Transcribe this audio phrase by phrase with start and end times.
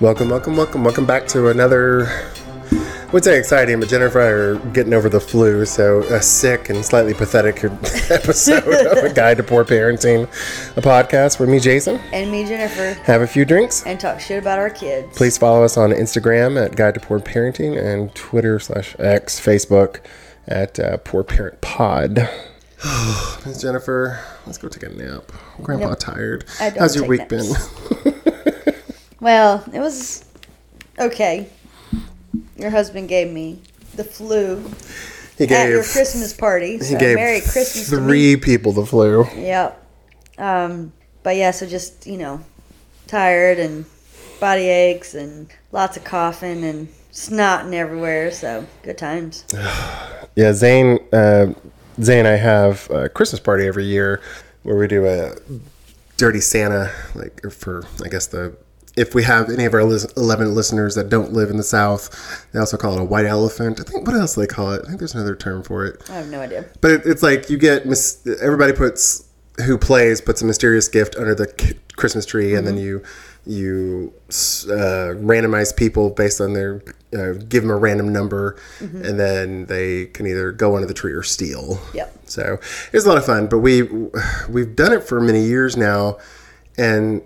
[0.00, 2.06] Welcome, welcome, welcome, welcome back to another.
[2.72, 6.20] I would say exciting, but Jennifer and I are getting over the flu, so a
[6.20, 7.62] sick and slightly pathetic
[8.10, 10.24] episode of A Guide to Poor Parenting,
[10.76, 14.42] a podcast where me, Jason, and me, Jennifer, have a few drinks and talk shit
[14.42, 15.16] about our kids.
[15.16, 20.00] Please follow us on Instagram at Guide to Poor Parenting and Twitter slash X, Facebook
[20.48, 22.28] at uh, Poor Parent Pod.
[23.46, 25.30] Miss Jennifer, let's go take a nap.
[25.62, 25.98] Grandpa nope.
[26.00, 26.44] tired.
[26.58, 27.68] How's your week naps.
[28.02, 28.13] been?
[29.24, 30.24] well, it was
[31.00, 31.48] okay
[32.56, 33.60] your husband gave me
[33.96, 34.56] the flu
[35.38, 36.78] he gave, at your Christmas party.
[36.78, 39.26] So he gave Merry Christmas three people the flu.
[39.34, 39.80] Yep.
[40.38, 40.92] Um,
[41.22, 42.40] but yeah, so just you know,
[43.06, 43.84] tired and
[44.40, 48.30] body aches and lots of coughing and snotting everywhere.
[48.30, 49.44] So good times.
[50.36, 50.98] yeah, Zane.
[51.12, 51.54] Uh,
[52.00, 54.20] Zane and I have a Christmas party every year
[54.64, 55.34] where we do a
[56.16, 58.56] dirty Santa, like for I guess the
[58.96, 62.60] if we have any of our 11 listeners that don't live in the South, they
[62.60, 63.80] also call it a white elephant.
[63.80, 64.82] I think, what else do they call it?
[64.84, 66.08] I think there's another term for it.
[66.08, 66.66] I have no idea.
[66.80, 67.86] But it, it's like you get,
[68.40, 69.28] everybody puts,
[69.64, 72.58] who plays puts a mysterious gift under the Christmas tree, mm-hmm.
[72.58, 72.84] and then mm-hmm.
[72.84, 73.04] you
[73.46, 76.82] you uh, randomize people based on their
[77.16, 79.04] uh, give them a random number mm-hmm.
[79.04, 82.58] and then they can either go under the tree or steal yep so
[82.92, 83.82] it's a lot of fun but we
[84.48, 86.16] we've done it for many years now
[86.78, 87.22] and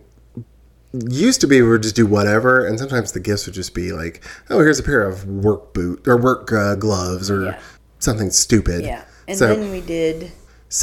[0.93, 3.93] used to be we would just do whatever, and sometimes the gifts would just be
[3.93, 7.61] like, "Oh, here's a pair of work boot or work uh, gloves or yeah.
[7.99, 10.33] something stupid." Yeah, and so, then we did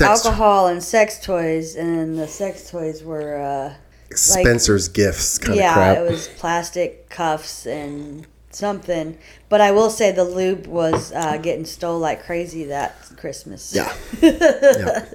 [0.01, 3.73] alcohol and sex toys, and the sex toys were uh,
[4.15, 5.37] Spencer's like, gifts.
[5.37, 5.97] Kind yeah, of crap.
[5.97, 9.17] it was plastic cuffs and something.
[9.49, 13.73] But I will say the lube was uh, getting stole like crazy that Christmas.
[13.75, 13.93] Yeah.
[14.21, 15.05] yeah.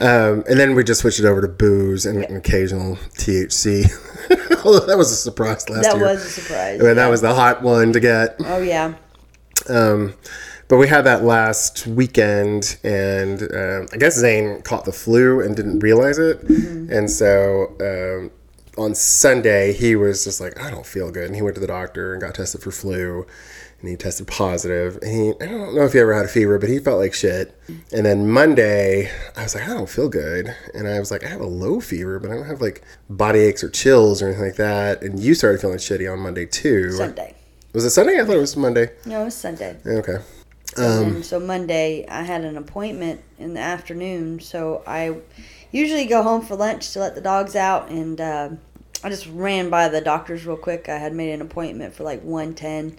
[0.00, 2.30] Um, and then we just switched it over to booze and yep.
[2.30, 3.84] occasional THC.
[4.64, 6.06] Although that was a surprise last that year.
[6.06, 6.80] That was a surprise.
[6.80, 8.36] I mean, that was the hot one to get.
[8.40, 8.94] Oh yeah.
[9.68, 10.14] Um,
[10.68, 15.56] but we had that last weekend, and uh, I guess Zane caught the flu and
[15.56, 16.92] didn't realize it, mm-hmm.
[16.92, 18.30] and so um,
[18.78, 21.66] on Sunday he was just like, I don't feel good, and he went to the
[21.66, 23.26] doctor and got tested for flu,
[23.80, 24.98] and he tested positive.
[25.02, 27.14] And he, I don't know if he ever had a fever, but he felt like
[27.14, 27.56] shit.
[27.92, 30.54] And then Monday, I was like, I don't feel good.
[30.74, 33.40] And I was like, I have a low fever, but I don't have like body
[33.40, 35.02] aches or chills or anything like that.
[35.02, 36.92] And you started feeling shitty on Monday too.
[36.92, 37.34] Sunday.
[37.72, 38.20] Was it Sunday?
[38.20, 38.90] I thought it was Monday.
[39.06, 39.76] No, it was Sunday.
[39.86, 40.16] Okay.
[40.76, 44.40] Um, so Monday, I had an appointment in the afternoon.
[44.40, 45.16] So I
[45.72, 48.20] usually go home for lunch to let the dogs out and.
[48.20, 48.50] Uh,
[49.02, 50.90] I just ran by the doctors real quick.
[50.90, 52.98] I had made an appointment for like 110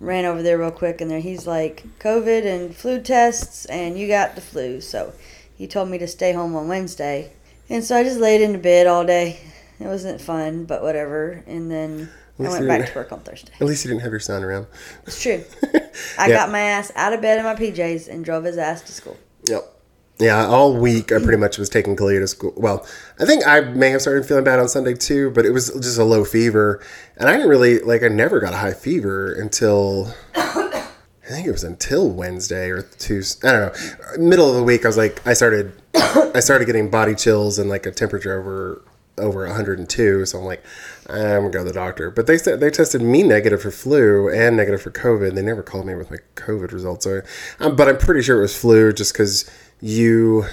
[0.00, 4.08] ran over there real quick, and there he's like, COVID and flu tests, and you
[4.08, 4.80] got the flu.
[4.80, 5.12] So
[5.56, 7.32] he told me to stay home on Wednesday.
[7.68, 9.40] And so I just laid in bed all day.
[9.80, 11.44] It wasn't fun, but whatever.
[11.46, 13.52] And then I went back to work on Thursday.
[13.60, 14.66] At least you didn't have your son around.
[15.06, 15.44] It's true.
[16.18, 16.34] I yeah.
[16.34, 19.16] got my ass out of bed in my PJs and drove his ass to school.
[19.48, 19.77] Yep.
[20.20, 22.52] Yeah, all week I pretty much was taking Kalia to school.
[22.56, 22.84] Well,
[23.20, 25.98] I think I may have started feeling bad on Sunday too, but it was just
[25.98, 26.82] a low fever.
[27.16, 30.88] And I didn't really, like, I never got a high fever until, I
[31.22, 33.48] think it was until Wednesday or Tuesday.
[33.48, 34.26] I don't know.
[34.28, 37.70] Middle of the week, I was like, I started, I started getting body chills and
[37.70, 38.82] like a temperature over,
[39.18, 40.26] over 102.
[40.26, 40.64] So I'm like,
[41.08, 42.10] I'm gonna go to the doctor.
[42.10, 45.34] But they said they tested me negative for flu and negative for COVID.
[45.34, 47.04] They never called me with my COVID results.
[47.04, 47.22] So,
[47.60, 49.48] um, but I'm pretty sure it was flu just because
[49.80, 50.44] you,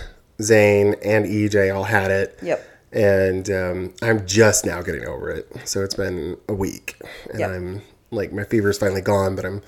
[0.42, 2.38] Zane, and EJ all had it.
[2.42, 2.68] Yep.
[2.92, 5.52] And um, I'm just now getting over it.
[5.66, 6.96] So it's been a week,
[7.30, 7.52] and yep.
[7.52, 7.82] I'm
[8.12, 9.62] like my fever is finally gone, but I'm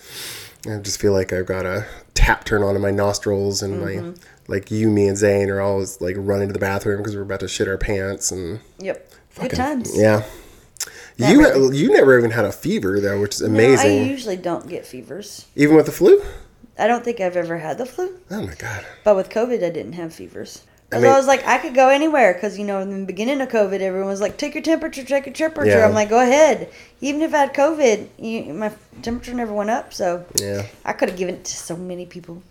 [0.69, 4.09] I just feel like I've got a tap turn on in my nostrils, and mm-hmm.
[4.09, 4.13] my
[4.47, 7.41] like you, me, and Zane are always like running to the bathroom because we're about
[7.41, 8.59] to shit our pants and.
[8.79, 9.11] Yep.
[9.29, 9.91] Fucking, Good times.
[9.95, 10.23] Yeah.
[11.19, 11.77] Not you really.
[11.77, 13.97] you never even had a fever though, which is amazing.
[13.97, 15.45] No, I usually don't get fevers.
[15.55, 16.21] Even with the flu?
[16.77, 18.17] I don't think I've ever had the flu.
[18.29, 18.85] Oh my god!
[19.03, 20.63] But with COVID, I didn't have fevers.
[20.89, 23.41] I, mean, I was like, I could go anywhere because you know, in the beginning
[23.41, 25.85] of COVID, everyone was like, "Take your temperature, check your temperature." Yeah.
[25.85, 26.71] I'm like, "Go ahead."
[27.01, 28.71] Even if I had COVID, you, my
[29.01, 32.41] temperature never went up, so yeah, I could have given it to so many people.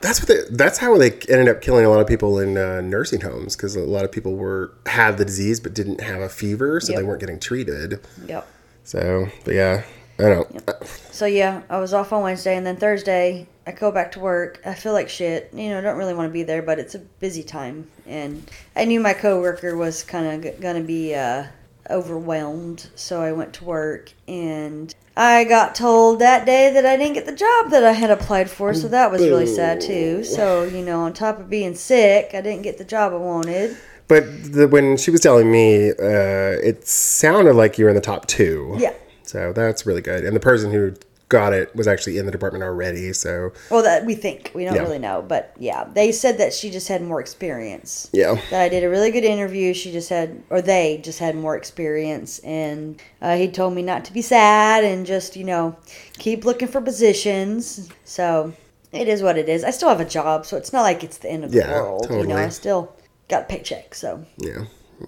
[0.00, 0.26] That's what.
[0.26, 3.54] They, that's how they ended up killing a lot of people in uh, nursing homes
[3.54, 6.92] because a lot of people were had the disease but didn't have a fever, so
[6.92, 7.00] yep.
[7.00, 8.00] they weren't getting treated.
[8.26, 8.44] Yep.
[8.82, 9.84] So, but yeah,
[10.18, 10.52] I don't.
[10.52, 10.84] Yep.
[11.12, 14.62] So yeah, I was off on Wednesday, and then Thursday I go back to work.
[14.64, 15.50] I feel like shit.
[15.52, 18.50] You know, I don't really want to be there, but it's a busy time, and
[18.74, 21.44] I knew my coworker was kind of gonna be uh,
[21.90, 27.12] overwhelmed, so I went to work, and I got told that day that I didn't
[27.12, 30.24] get the job that I had applied for, so that was really sad too.
[30.24, 33.76] So you know, on top of being sick, I didn't get the job I wanted.
[34.06, 38.00] But the, when she was telling me, uh, it sounded like you were in the
[38.00, 38.76] top two.
[38.78, 38.94] Yeah.
[39.24, 40.24] So that's really good.
[40.24, 40.94] And the person who
[41.28, 43.12] got it was actually in the department already.
[43.12, 44.82] So Well, that we think we don't Yeah.
[44.82, 48.08] really know, but yeah, they said that she just had more experience.
[48.12, 49.74] yeah, That I did a really good interview.
[49.74, 54.04] She just had, or they just had more experience, and uh, he told me not
[54.06, 55.76] to be sad and just you know
[56.18, 57.88] keep looking for positions.
[58.04, 58.54] So
[58.92, 59.64] it is what it is.
[59.64, 61.72] I still have a job, so it's not like it's the end of Yeah, the
[61.74, 62.02] world.
[62.04, 62.20] Totally.
[62.22, 62.36] You know.
[62.36, 62.94] I still
[63.28, 63.94] got a paycheck.
[63.94, 64.64] So yeah,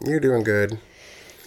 [0.06, 0.78] you're doing good.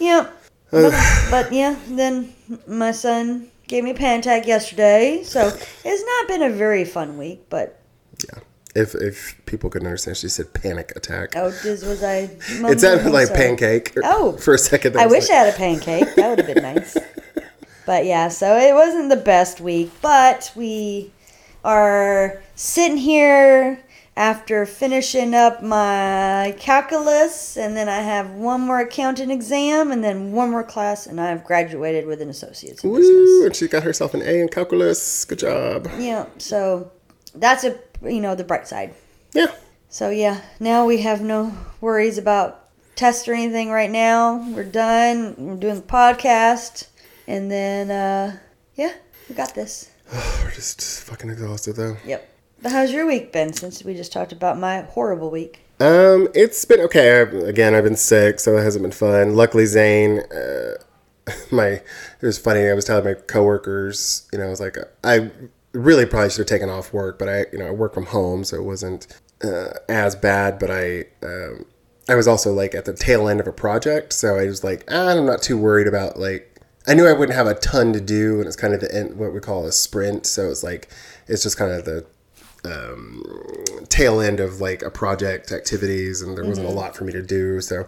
[0.00, 0.26] yeah,
[0.72, 0.92] but,
[1.30, 2.34] but yeah, then
[2.66, 5.48] my son gave me a Pantag yesterday, so
[5.84, 7.80] it's not been a very fun week, but.
[8.24, 8.40] Yeah.
[8.76, 11.34] If if people couldn't understand, she said panic attack.
[11.36, 12.30] Oh, this was I?
[12.48, 13.92] it sounded like pancake.
[14.02, 14.32] Oh.
[14.32, 14.96] for a second.
[14.96, 16.14] I wish like- I had a pancake.
[16.16, 16.96] That would have been nice.
[17.86, 21.12] But yeah, so it wasn't the best week, but we
[21.62, 23.83] are sitting here
[24.16, 30.32] after finishing up my calculus, and then I have one more accounting exam, and then
[30.32, 32.98] one more class, and I've graduated with an associate's in Woo!
[32.98, 33.46] business.
[33.46, 35.24] And she got herself an A in calculus.
[35.24, 35.88] Good job.
[35.98, 36.92] Yeah, so
[37.34, 38.94] that's a you know the bright side.
[39.32, 39.52] Yeah.
[39.88, 44.48] So yeah, now we have no worries about tests or anything right now.
[44.54, 45.34] We're done.
[45.38, 46.86] We're doing the podcast,
[47.26, 48.38] and then uh,
[48.76, 48.92] yeah,
[49.28, 49.90] we got this.
[50.42, 51.96] We're just fucking exhausted though.
[52.04, 52.30] Yep.
[52.64, 53.52] But how's your week been?
[53.52, 55.60] Since we just talked about my horrible week.
[55.80, 57.20] Um, it's been okay.
[57.20, 59.36] Again, I've been sick, so it hasn't been fun.
[59.36, 60.76] Luckily, Zane, uh,
[61.52, 61.82] my it
[62.22, 62.66] was funny.
[62.70, 65.30] I was telling my coworkers, you know, I was like, I
[65.72, 68.44] really probably should have taken off work, but I, you know, I work from home,
[68.44, 69.08] so it wasn't
[69.44, 70.58] uh, as bad.
[70.58, 71.66] But I, um,
[72.08, 74.84] I was also like at the tail end of a project, so I was like,
[74.90, 76.50] ah, I'm not too worried about like.
[76.86, 79.16] I knew I wouldn't have a ton to do, and it's kind of the end,
[79.16, 80.24] what we call a sprint.
[80.24, 80.90] So it's like,
[81.26, 82.04] it's just kind of the
[83.88, 87.22] tail end of like a project activities and there wasn't a lot for me to
[87.22, 87.86] do so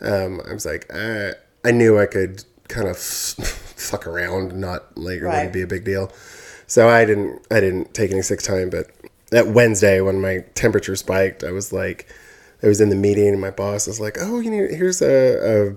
[0.00, 1.30] um, i was like uh,
[1.64, 5.34] i knew i could kind of fuck around not like it Right.
[5.36, 6.10] wouldn't be a big deal.
[6.66, 8.90] So i didn't i didn't take any sick time but
[9.30, 12.06] that wednesday when my temperature spiked i was like
[12.62, 15.76] i was in the meeting and my boss was like oh you need here's a,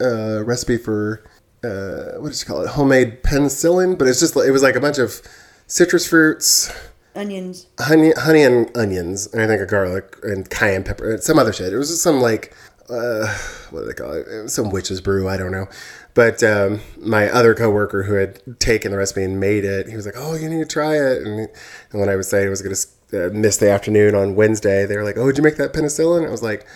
[0.00, 1.22] a, a recipe for
[1.64, 2.68] uh, what did you call it?
[2.68, 5.20] Homemade penicillin but it's just like it was like a bunch of
[5.66, 6.72] citrus fruits
[7.18, 7.66] Onions.
[7.80, 11.52] honey, honey and onions, and I think a garlic and cayenne pepper, and some other
[11.52, 11.72] shit.
[11.72, 12.54] It was just some like,
[12.88, 13.26] uh,
[13.70, 14.48] what do they call it?
[14.48, 15.28] Some witch's brew.
[15.28, 15.66] I don't know.
[16.14, 20.06] But um, my other coworker who had taken the recipe and made it, he was
[20.06, 21.48] like, "Oh, you need to try it." And,
[21.90, 24.86] and when I was saying I was going to uh, miss the afternoon on Wednesday,
[24.86, 26.66] they were like, "Oh, did you make that penicillin?" I was like,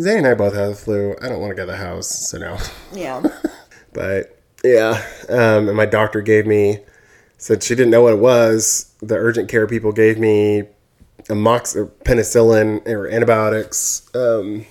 [0.00, 1.14] "Zane and I both have the flu.
[1.22, 2.58] I don't want to go to the house, so no."
[2.92, 3.22] Yeah.
[3.94, 6.78] But yeah, um, and my doctor gave me
[7.42, 8.94] said she didn't know what it was.
[9.02, 10.64] The urgent care people gave me
[11.28, 14.64] a mox or penicillin or antibiotics, um,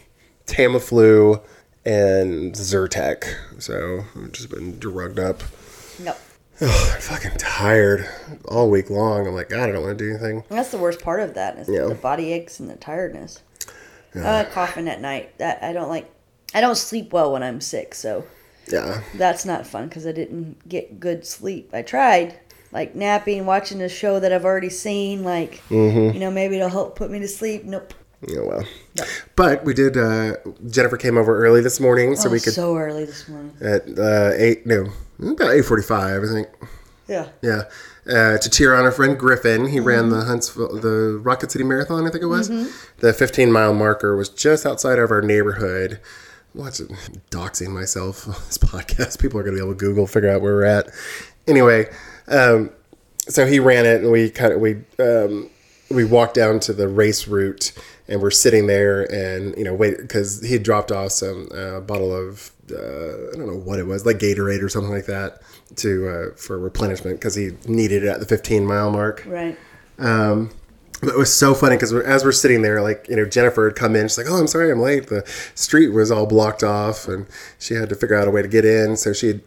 [0.46, 1.42] Tamiflu,
[1.86, 3.26] and Zyrtec.
[3.60, 5.44] So I've just been drugged up.
[6.00, 6.16] no.
[6.64, 8.08] Oh, I'm fucking tired
[8.46, 9.26] all week long.
[9.28, 10.44] I'm like, God, I don't want to do anything.
[10.50, 11.86] That's the worst part of that is Yeah.
[11.86, 13.42] the body aches and the tiredness.
[14.16, 15.36] Uh, coughing at night.
[15.40, 16.10] That I don't like.
[16.54, 18.26] I don't sleep well when I'm sick, so
[18.68, 21.72] Yeah, that's not fun because I didn't get good sleep.
[21.74, 22.38] I tried
[22.72, 25.24] like napping, watching a show that I've already seen.
[25.24, 26.14] Like Mm-hmm.
[26.16, 27.64] you know, maybe it'll help put me to sleep.
[27.66, 27.94] Nope.
[28.28, 28.64] yeah, well.
[29.36, 29.98] But we did.
[29.98, 30.36] Uh,
[30.70, 33.54] Jennifer came over early this morning, so oh, we could so early this morning.
[33.62, 34.66] at uh, eight.
[34.66, 34.88] No,
[35.20, 36.48] about eight forty-five, I think.
[37.08, 37.28] Yeah.
[37.42, 37.64] Yeah,
[38.08, 39.68] uh, to cheer on our friend Griffin.
[39.68, 42.48] He ran the Huntsville, the Rocket City Marathon, I think it was.
[43.00, 46.00] The 15 mile marker was just outside of our neighborhood.
[46.54, 46.90] Watch it?
[47.30, 49.20] Doxing myself on this podcast.
[49.20, 50.88] People are going to be able to Google, figure out where we're at.
[51.48, 51.88] Anyway,
[52.28, 52.72] um,
[53.28, 55.50] so he ran it, and we kind of we um,
[55.90, 57.74] we walked down to the race route,
[58.08, 62.14] and we're sitting there, and you know, wait because he dropped off some uh, bottle
[62.14, 65.42] of uh, I don't know what it was, like Gatorade or something like that,
[65.78, 69.24] to uh, for replenishment because he needed it at the 15 mile mark.
[69.28, 69.58] Right.
[70.00, 70.52] Um,
[71.02, 73.76] but it was so funny because as we're sitting there, like you know, Jennifer had
[73.76, 74.08] come in.
[74.08, 75.08] She's like, "Oh, I'm sorry, I'm late.
[75.08, 75.24] The
[75.56, 77.26] street was all blocked off, and
[77.58, 79.42] she had to figure out a way to get in." So she had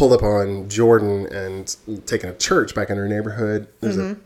[0.00, 1.76] pulled up on Jordan and
[2.06, 3.68] taken a church back in her neighborhood.
[3.80, 4.16] There's a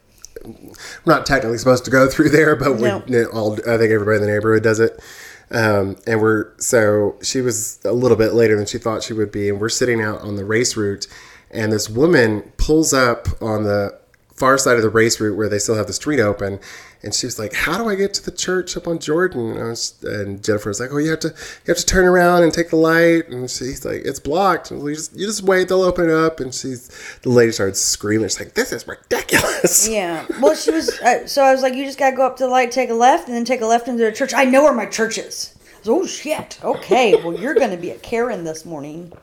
[0.45, 3.03] we're not technically supposed to go through there, but No.
[3.33, 5.03] all I think everybody in the neighborhood does it.
[5.51, 9.33] Um, and we're so she was a little bit later than she thought she would
[9.33, 11.09] be, and we're sitting out on the race route,
[11.51, 13.99] and this woman pulls up on the
[14.37, 16.61] far side of the race route where they still have the street open,
[17.05, 19.61] and she was like, "How do I get to the church up on Jordan?" And,
[19.63, 22.43] I was, and Jennifer was like, "Oh, you have to you have to turn around
[22.43, 25.69] and take the light," and she's like, "It's blocked." And we just you just wait,
[25.69, 26.89] they'll open it up, and she's
[27.23, 28.29] the lady started screaming.
[28.29, 30.27] She's like, "This is ridiculous." Yeah.
[30.41, 30.89] Well, she was.
[31.01, 32.95] Uh, so I was like, you just gotta go up to the light, take a
[32.95, 34.33] left, and then take a left into the church.
[34.35, 35.55] I know where my church is.
[35.57, 36.59] I was, oh shit.
[36.65, 37.15] Okay.
[37.15, 39.13] Well, you're gonna be a Karen this morning.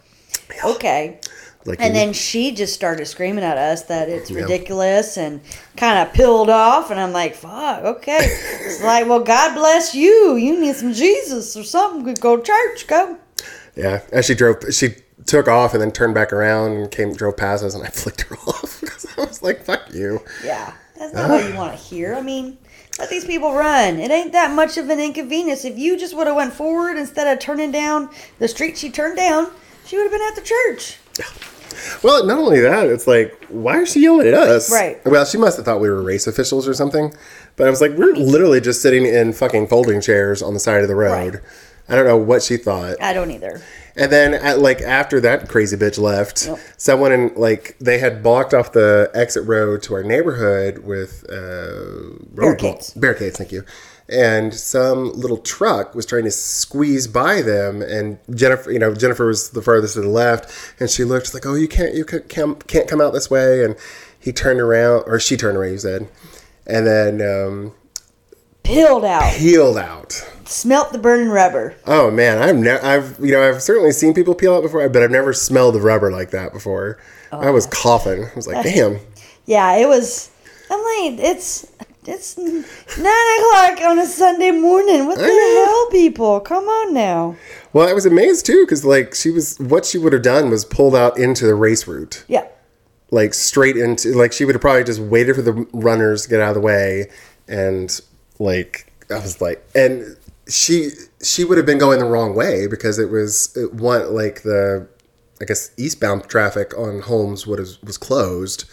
[0.65, 1.19] Okay.
[1.65, 5.41] Like And then she just started screaming at us that it's ridiculous and
[5.77, 6.89] kind of peeled off.
[6.89, 8.18] And I'm like, fuck, okay.
[8.20, 10.36] it's like, well, God bless you.
[10.38, 12.13] You need some Jesus or something.
[12.15, 12.88] Go to church.
[12.88, 13.18] Go.
[13.75, 14.96] yeah, as she drove, she
[15.27, 18.22] took off and then turned back around and came drove past us, and I flicked
[18.22, 20.74] her off because I was like, "Fuck you." Yeah.
[20.98, 21.34] That's not ah.
[21.34, 22.13] what you want to hear.
[22.13, 22.60] I mean,
[23.00, 24.00] let these people run.
[24.00, 25.65] It ain't that much of an inconvenience.
[25.65, 29.18] If you just would have went forward instead of turning down the street she turned
[29.18, 29.51] down,
[29.84, 30.98] she would have been at the church.
[32.03, 34.72] Well, not only that, it's like, why is she yelling at us?
[34.72, 35.03] Right.
[35.06, 37.13] Well, she must have thought we were race officials or something.
[37.56, 40.82] But I was like, we're literally just sitting in fucking folding chairs on the side
[40.82, 41.36] of the road.
[41.36, 41.44] Right.
[41.89, 43.01] I don't know what she thought.
[43.01, 43.62] I don't either.
[43.96, 48.53] And then, at, like after that crazy bitch left, someone in like they had blocked
[48.53, 51.36] off the exit road to our neighborhood with uh,
[52.34, 52.94] road Barricades.
[52.94, 53.38] barricades.
[53.38, 53.63] Thank you.
[54.12, 59.25] And some little truck was trying to squeeze by them, and Jennifer, you know, Jennifer
[59.25, 60.51] was the farthest to the left,
[60.82, 63.63] and she looked like, "Oh, you can't, you can't come, can't come out this way."
[63.63, 63.77] And
[64.20, 66.10] he turned around, or she turned around, you said,
[66.68, 67.74] and then um,
[68.63, 69.34] Peeled out.
[69.34, 70.12] peeled out.
[70.46, 71.75] Smelt the burning rubber.
[71.88, 75.01] Oh man, I've never, I've you know, I've certainly seen people peel out before, but
[75.01, 77.00] I've never smelled the rubber like that before.
[77.32, 78.25] I was coughing.
[78.25, 79.00] I was like, damn.
[79.46, 80.30] Yeah, it was.
[80.70, 81.71] I'm like, it's
[82.05, 85.05] it's nine o'clock on a Sunday morning.
[85.08, 86.39] What the hell, people?
[86.39, 87.36] Come on now.
[87.74, 90.65] Well, I was amazed too, because like she was, what she would have done was
[90.65, 92.48] pulled out into the race route, Yeah,
[93.12, 96.41] like straight into, like she would have probably just waited for the runners to get
[96.41, 97.10] out of the way,
[97.48, 98.00] and
[98.39, 100.17] like I was like, and
[100.48, 100.89] she
[101.24, 104.88] she would have been going the wrong way because it was it one like the
[105.39, 108.65] I guess eastbound traffic on Holmes was was closed,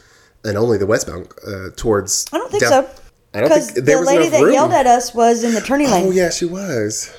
[0.44, 2.26] and only the westbound uh, towards.
[2.32, 2.90] I don't think down- so.
[3.34, 4.52] I don't Because think there the was lady that room.
[4.52, 6.06] yelled at us was in the turning lane.
[6.06, 7.14] Oh yeah, she was.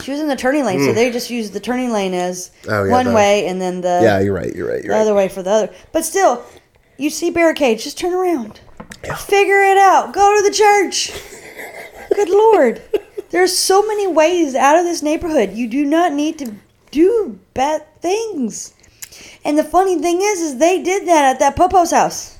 [0.00, 0.94] She was in the turning lane, so mm.
[0.94, 4.00] they just used the turning lane as Oh, yeah, one the- way, and then the
[4.02, 4.54] Yeah, you're right.
[4.54, 4.82] You're right.
[4.82, 5.00] You're the right.
[5.02, 5.74] other way for the other.
[5.92, 6.44] But still,
[6.98, 8.60] you see barricades, just turn around.
[9.18, 10.12] Figure it out.
[10.12, 11.12] Go to the church.
[12.14, 12.82] Good lord.
[13.30, 15.52] There's so many ways out of this neighborhood.
[15.52, 16.54] You do not need to
[16.90, 18.74] do bad things.
[19.44, 22.33] And the funny thing is, is they did that at that Popo's house.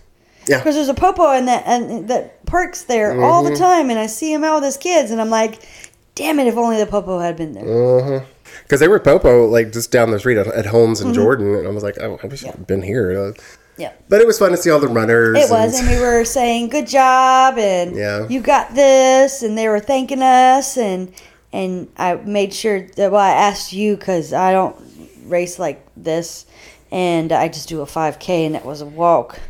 [0.48, 0.58] Yeah.
[0.58, 4.06] Because there's a Popo and that and that parks there all the time, and I
[4.06, 5.66] see him out with his kids, and I'm like,
[6.14, 8.26] damn it, if only the Popo had been there.
[8.62, 11.08] Because they were Popo, like just down the street at, at Holmes Mm-hmm.
[11.08, 13.18] and Jordan, and I was like, oh, I wish I'd been here.
[13.18, 13.32] Uh,
[13.76, 13.92] Yeah.
[14.08, 15.36] But it was fun to see all the runners.
[15.38, 18.28] It was, and we were saying good job, and Yeah.
[18.28, 21.12] you got this, and they were thanking us, and
[21.52, 24.76] and I made sure that well, I asked you because I don't
[25.24, 26.46] race like this,
[26.92, 29.40] and I just do a 5K, and that was a walk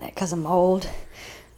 [0.00, 0.88] because I'm old.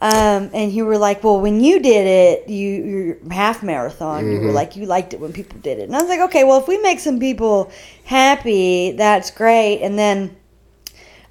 [0.01, 4.37] Um, and you were like, well, when you did it, you your half marathon, you
[4.37, 4.45] Mm-hmm.
[4.47, 6.59] were like, you liked it when people did it, and I was like, okay, well,
[6.61, 7.69] if we make some people
[8.05, 9.81] happy, that's great.
[9.81, 10.37] And then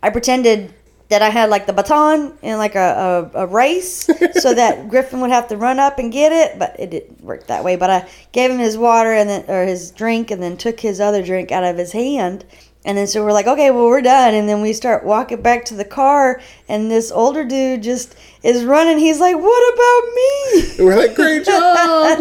[0.03, 0.75] I pretended
[1.09, 4.05] that I had like the baton in like a, a, a race
[4.35, 7.47] so that Griffin would have to run up and get it, but it didn't work
[7.47, 7.77] that way.
[7.77, 11.01] But I gave him his water and then or his drink and then took his
[11.01, 12.45] other drink out of his hand.
[12.88, 14.35] And then so we're like, okay, well we're done.
[14.35, 18.64] And then we start walking back to the car and this older dude just is
[18.64, 18.99] running.
[18.99, 20.71] He's like, What about me?
[20.78, 22.16] And we're like, great job.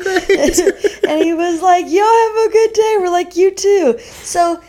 [0.00, 0.58] Great.
[1.10, 4.62] and he was like, "Y'all have a good day." We're like, "You too." So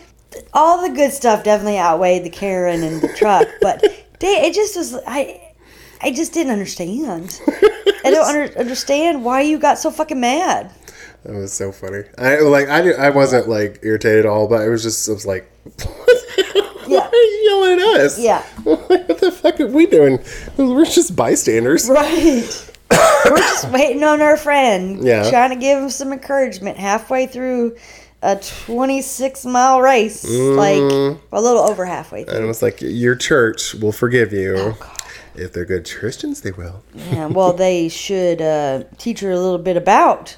[0.54, 3.82] all the good stuff definitely outweighed the Karen and the truck, but
[4.20, 5.54] they, it just was I
[6.02, 7.40] I just didn't understand.
[8.04, 10.72] I don't under, understand why you got so fucking mad.
[11.24, 12.04] That was so funny.
[12.18, 15.14] I like I did, I wasn't like irritated at all, but it was just I
[15.14, 15.50] was like,
[16.88, 17.00] Yeah.
[17.00, 18.20] why are you yelling at us?
[18.20, 18.42] Yeah.
[18.64, 20.20] what the fuck are we doing?
[20.58, 21.88] We're just bystanders.
[21.90, 22.72] Right.
[23.26, 25.04] We're just waiting on our friend.
[25.04, 25.30] Yeah.
[25.30, 27.76] Trying to give him some encouragement halfway through
[28.24, 30.24] a 26 mile race.
[30.28, 30.78] Like,
[31.32, 32.36] a little over halfway through.
[32.36, 34.56] And it was like, your church will forgive you.
[34.58, 34.94] Oh,
[35.36, 36.84] if they're good Christians, they will.
[36.94, 40.36] Yeah, well, they should uh, teach her a little bit about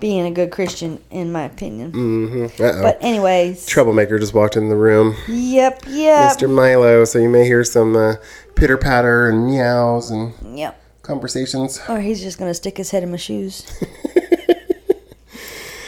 [0.00, 1.92] being a good Christian, in my opinion.
[1.92, 2.62] Mm-hmm.
[2.62, 2.82] Uh-oh.
[2.82, 5.16] But anyways, Troublemaker just walked in the room.
[5.28, 6.50] yep, yep, Mr.
[6.50, 8.14] Milo, so you may hear some uh,
[8.54, 10.80] pitter patter and meows and yep.
[11.02, 11.80] conversations.
[11.88, 13.64] Or he's just gonna stick his head in my shoes.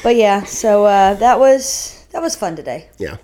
[0.03, 2.89] but yeah, so uh, that was that was fun today.
[2.99, 3.17] Yeah.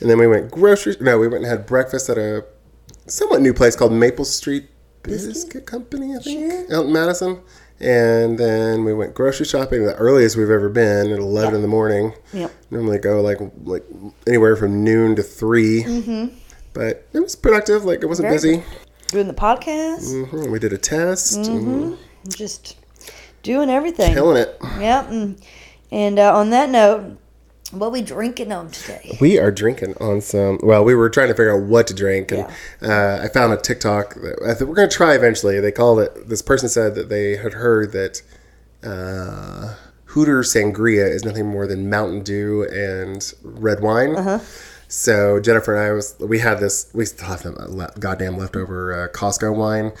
[0.00, 0.96] And then we went grocery.
[1.00, 2.44] No, we went and had breakfast at a
[3.06, 4.68] somewhat new place called Maple Street
[5.02, 7.40] Biscuit Company, I think, out in Madison.
[7.80, 11.68] And then we went grocery shopping, the earliest we've ever been at 11 in the
[11.68, 12.12] morning.
[12.34, 12.52] Yep.
[12.70, 13.84] Normally go like like
[14.26, 15.82] anywhere from noon to 3.
[15.84, 16.36] Mm-hmm.
[16.74, 17.84] But it was productive.
[17.84, 18.62] Like it wasn't Very busy.
[19.08, 20.50] Doing the podcast, Mm-hmm.
[20.52, 21.36] We did a test.
[21.38, 21.96] and
[22.28, 22.76] just
[23.42, 24.12] doing everything.
[24.14, 24.56] Killing it.
[24.78, 25.08] Yep.
[25.10, 25.42] And,
[25.90, 27.18] and uh, on that note,
[27.70, 29.16] What we drinking on today?
[29.20, 30.58] We are drinking on some.
[30.62, 32.46] Well, we were trying to figure out what to drink, and
[32.82, 34.14] uh, I found a TikTok.
[34.14, 35.60] That I think we're going to try eventually.
[35.60, 36.28] They called it.
[36.28, 38.22] This person said that they had heard that
[38.82, 44.40] uh, Hooter Sangria is nothing more than Mountain Dew and red wine.
[44.88, 46.90] So Jennifer and I was we had this.
[46.92, 47.54] We still have some
[48.00, 49.92] goddamn leftover uh, Costco wine.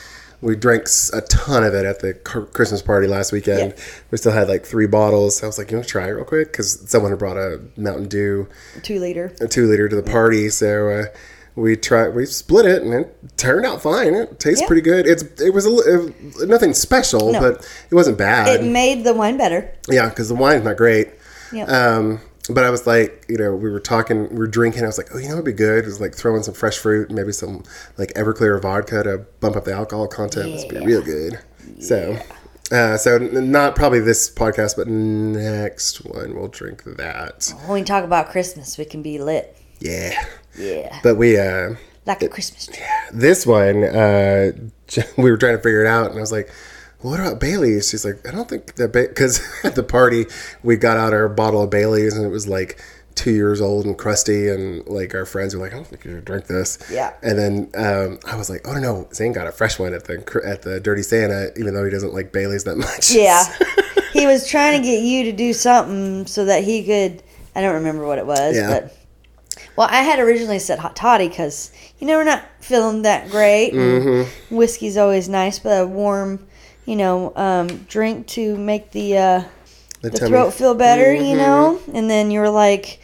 [0.42, 3.74] We drank a ton of it at the Christmas party last weekend.
[3.76, 3.84] Yeah.
[4.10, 5.42] We still had like three bottles.
[5.42, 6.50] I was like, you want to try it real quick?
[6.50, 8.48] Because someone had brought a Mountain Dew
[8.82, 9.34] Two liter.
[9.40, 10.48] a two liter to the party.
[10.48, 11.04] So uh,
[11.56, 14.14] we tried, we split it, and it turned out fine.
[14.14, 14.66] It tastes Yeah.
[14.66, 15.06] pretty good.
[15.06, 17.40] It's it was a, it, nothing special, No.
[17.40, 18.60] but it wasn't bad.
[18.60, 19.70] It made the wine better.
[19.90, 21.10] yeah, because the wine's not great.
[21.52, 21.64] Yeah.
[21.64, 22.20] Um,
[22.50, 24.82] but I was like, you know, we were talking, we were drinking.
[24.84, 25.84] I was like, oh, you know, it'd be good?
[25.84, 27.64] It was like throwing some fresh fruit, and maybe some
[27.98, 30.50] like Everclear vodka to bump up the alcohol content.
[30.50, 31.38] It's be real good.
[31.80, 32.16] So.
[32.72, 37.52] Uh, so not probably this podcast, but next one we'll drink that.
[37.66, 39.56] When we talk about Christmas, we can be lit.
[39.80, 40.12] Yeah,
[40.56, 41.00] Yeah.
[41.02, 41.74] but we uh,
[42.06, 42.76] Like a Christmas tree.
[43.12, 44.52] this one, uh,
[45.16, 46.48] we were trying to figure it out, and I was like,
[47.02, 50.26] "What about Bailey's?" She's like, "I don't think that because at the party
[50.62, 52.80] we got out our bottle of Bailey's, and it was like
[53.16, 56.12] two years old and crusty, and like our friends were like, "I don't think you
[56.12, 57.12] should drink this." Yeah.
[57.22, 60.42] And then um, I was like, "Oh no, Zane got a fresh one at the
[60.44, 63.44] at the Dirty Santa, even though he doesn't like Bailey's that much." Yeah.
[64.12, 67.22] he was trying to get you to do something so that he could.
[67.54, 68.68] I don't remember what it was, Yeah.
[68.80, 68.96] but.
[69.76, 73.72] Well, I had originally said hot toddy because, you know, we're not feeling that great.
[73.72, 74.54] Mm-hmm.
[74.54, 76.46] Whiskey's always nice, but a warm,
[76.90, 79.42] you know, um, drink to make the, uh,
[80.02, 81.36] the tummy- throat feel better, you Mhm.
[81.36, 81.78] know?
[81.94, 82.98] And then you were like,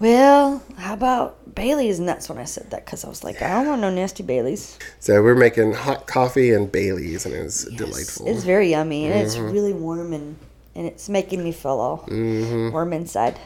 [0.00, 1.98] well, how about Bailey's?
[1.98, 4.22] And that's when I said that because I was like, I don't want no nasty
[4.22, 4.78] Bailey's.
[5.00, 8.26] So we're making hot coffee and Bailey's, and it was delightful.
[8.28, 9.50] It's very yummy and it's Mm-hmm.
[9.52, 10.36] really warm and,
[10.76, 12.70] and it's making me feel all Mm-hmm.
[12.72, 13.38] warm inside.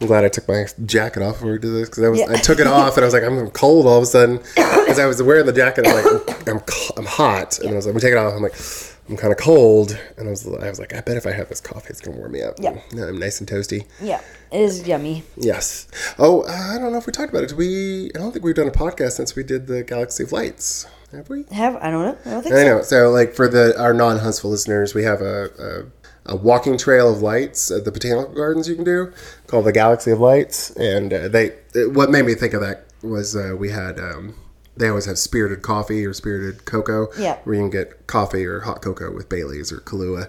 [0.00, 2.26] I'm glad I took my jacket off before we did this because I was Yeah.
[2.30, 4.98] I took it off and I was like I'm cold all of a sudden because
[4.98, 5.86] I was wearing the jacket.
[5.86, 8.42] I'm like I'm co- I'm hot and I was like, "We take it off." I'm
[8.42, 8.56] like
[9.08, 11.48] I'm kind of cold and I was I was like I bet if I have
[11.48, 12.54] this coffee it's gonna warm me up.
[12.58, 12.78] Yeah.
[12.90, 13.86] And I'm nice and toasty.
[14.00, 15.24] Yeah, it is yummy.
[15.36, 15.88] Yes.
[16.18, 17.52] Oh, uh, I don't know if we talked about it.
[17.52, 20.86] We I don't think we've done a podcast since we did the Galaxy of Lights.
[21.12, 21.44] Have we?
[21.52, 22.18] Have I don't know.
[22.24, 22.64] I don't think I so.
[22.64, 22.82] know.
[22.82, 25.90] So, like for the our non-Huntsville listeners, we have a,
[26.26, 29.12] a, a walking trail of lights at the botanical gardens you can do
[29.46, 33.36] called the Galaxy of Lights, and uh, they what made me think of that was
[33.36, 34.34] uh, we had um,
[34.76, 37.38] they always have spirited coffee or spirited cocoa, Yeah.
[37.44, 40.28] where you can get coffee or hot cocoa with Bailey's or Kahlua.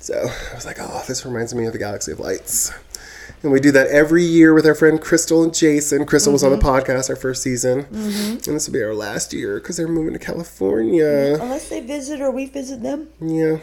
[0.00, 0.14] So
[0.50, 2.72] I was like, oh, this reminds me of the Galaxy of Lights.
[3.42, 6.06] And we do that every year with our friend Crystal and Jason.
[6.06, 6.66] Crystal was on the mm-hmm.
[6.66, 7.84] podcast our first season.
[7.84, 8.32] Mm-hmm.
[8.32, 11.38] And this will be our last year because they're moving to California.
[11.40, 13.08] Unless they visit or we visit them.
[13.20, 13.58] Yeah.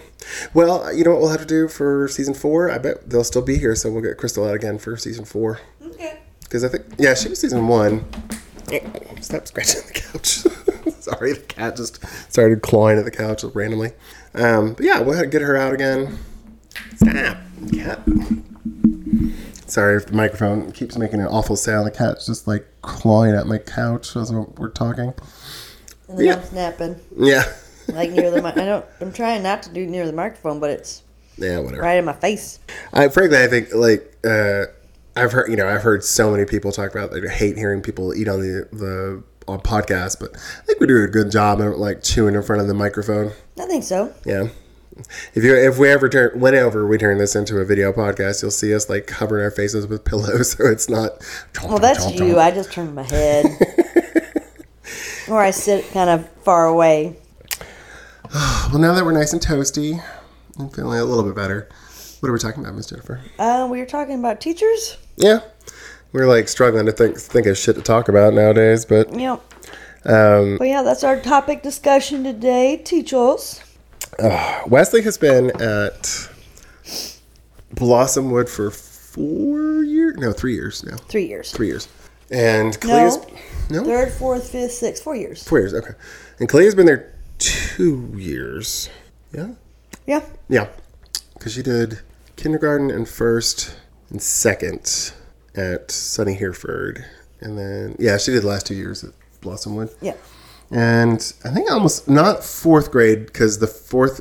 [0.54, 2.72] Well, you know what we'll have to do for season four?
[2.72, 5.60] I bet they'll still be here, so we'll get Crystal out again for season four.
[5.82, 6.20] Okay.
[6.42, 8.06] Because I think, yeah, she was season one.
[9.22, 10.94] Stop scratching the couch.
[11.00, 13.92] Sorry, the cat just started clawing at the couch randomly.
[14.34, 16.18] Um, but yeah, we'll get her out again.
[16.96, 17.38] Stop,
[17.72, 18.02] cat.
[19.68, 21.88] Sorry if the microphone keeps making an awful sound.
[21.88, 25.14] The cat's just like clawing at my couch as we're talking.
[26.08, 26.36] And then Yeah.
[26.36, 27.44] I'm snapping Yeah.
[27.88, 28.42] like near the.
[28.42, 28.86] mi- I don't.
[29.02, 31.02] I'm trying not to do near the microphone, but it's
[31.38, 31.82] Yeah, whatever.
[31.82, 32.60] right in my face.
[32.94, 34.66] I frankly, I think like uh,
[35.16, 38.14] I've heard, you know, I've heard so many people talk about they hate hearing people
[38.14, 41.76] eat on the the on podcasts, but I think we do a good job of
[41.78, 43.32] like chewing in front of the microphone.
[43.60, 44.14] I think so.
[44.26, 44.50] Yeah.
[45.34, 48.52] If you if we ever turn whenever we turn this into a video podcast, you'll
[48.52, 51.12] see us like covering our faces with pillows, so it's not.
[51.64, 52.40] Well, that's you.
[52.40, 53.46] I just turn my head,
[55.30, 57.18] or I sit kind of far away.
[58.72, 60.04] Well, now that we're nice and toasty,
[60.60, 61.70] I'm feeling a little bit better.
[62.20, 63.22] What are we talking about, Miss Jennifer?
[63.38, 64.98] Uh, we were talking about teachers.
[65.18, 65.40] Yeah,
[66.12, 69.42] we're like struggling to think think of shit to talk about nowadays, but Yep.
[70.06, 72.78] um, Well, yeah, that's our topic discussion today.
[72.78, 73.62] Teachers.
[74.68, 76.30] Wesley has been at
[77.74, 81.52] Blossomwood for four years, no, three years now, Three years.
[81.52, 81.88] three years,
[82.32, 83.18] and Clea's
[83.70, 85.44] no, Third, fourth, fifth, sixth, four years.
[85.44, 85.94] four years, okay,
[86.40, 88.90] and Clea's been there two years,
[89.34, 89.50] yeah,
[90.06, 90.22] Yeah.
[90.48, 90.68] yeah,
[91.34, 92.00] because she did
[92.38, 93.76] kindergarten and first
[94.10, 95.14] and second
[95.56, 97.06] at Sonnie Hereford,
[97.42, 99.94] and then yeah, she did the last two years at Blossomwood.
[100.02, 100.16] Yeah.
[100.72, 104.20] and I think almost not fourth grade because the fourth,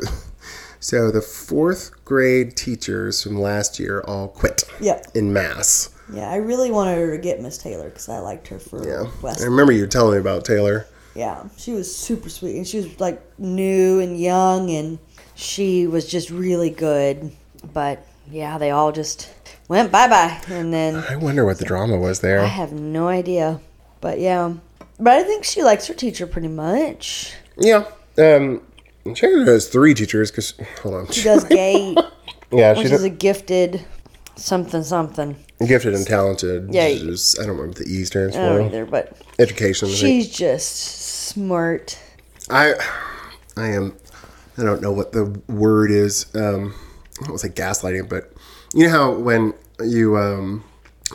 [0.80, 5.02] so the fourth grade teachers from last year all quit Yeah.
[5.14, 5.90] in mass.
[6.12, 6.28] Yeah.
[6.30, 9.40] I really wanted her to get Miss Taylor because I liked her for Yeah, West.
[9.40, 10.86] I remember you telling me about Taylor.
[11.14, 14.98] Yeah, she was super sweet, and she was like new and young, and
[15.36, 17.30] she was just really good.
[17.72, 19.32] But yeah, they all just
[19.68, 22.40] went bye bye, and then I wonder what the drama was there.
[22.40, 23.60] I have no idea.
[24.00, 24.54] But yeah,
[24.98, 27.34] but I think she likes her teacher pretty much.
[27.56, 27.84] Yeah.
[28.18, 28.62] Um,
[29.14, 31.06] she has three teachers because hold on.
[31.12, 31.98] She does gate,
[32.52, 33.84] yeah, which she's is a gifted
[34.36, 35.36] something something.
[35.66, 36.74] gifted and talented.
[36.74, 36.88] Yeah.
[36.92, 38.66] Just- I don't remember what the E stands I don't for.
[38.66, 39.88] either, but Education.
[39.88, 40.74] She's just
[41.28, 41.98] smart.
[42.50, 42.74] I,
[43.56, 43.96] I am.
[44.58, 46.26] I don't know what the word is.
[46.36, 46.74] Um,
[47.22, 48.32] I don't say gaslighting, but
[48.74, 50.64] you know how when you um,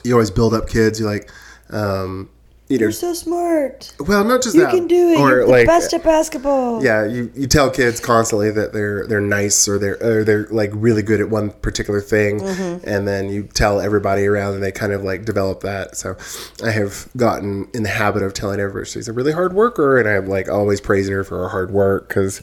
[0.04, 1.30] you always build up kids, you're like,
[1.72, 2.30] um,
[2.70, 3.92] you know, You're so smart.
[4.00, 5.20] well, not just You that, can do it.
[5.20, 6.84] or You're the like, best at basketball.
[6.84, 10.70] yeah, you, you tell kids constantly that they're they're nice or they're or they're like
[10.74, 12.88] really good at one particular thing, Mm-hmm.
[12.88, 15.98] and then you tell everybody around, and they kind of like develop that.
[15.98, 16.16] So,
[16.64, 20.08] I have gotten in the habit of telling everybody she's a really hard worker, and
[20.08, 22.42] I'm like always praising her for her hard work because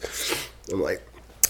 [0.73, 1.01] I'm like,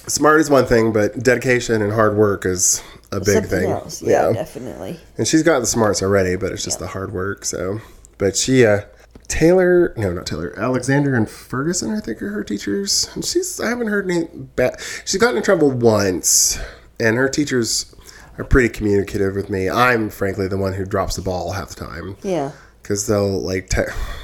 [0.06, 3.70] smart is one thing, but dedication and hard work is a big Something thing.
[3.70, 4.02] else.
[4.02, 4.98] Yeah, definitely.
[5.18, 7.44] And she's got the smarts already, but it's just the hard work.
[7.44, 7.80] So,
[8.18, 8.82] but she, uh,
[9.28, 13.08] Taylor, no, not Taylor, Alexander and Ferguson, I think are her teachers.
[13.14, 14.76] And she's, I haven't heard any bad.
[15.04, 16.58] She's gotten in trouble once,
[17.00, 17.94] and her teachers
[18.38, 19.68] are pretty communicative with me.
[19.68, 22.52] I'm frankly the one who drops the ball half the time Yeah.
[22.82, 23.82] because they'll like, te-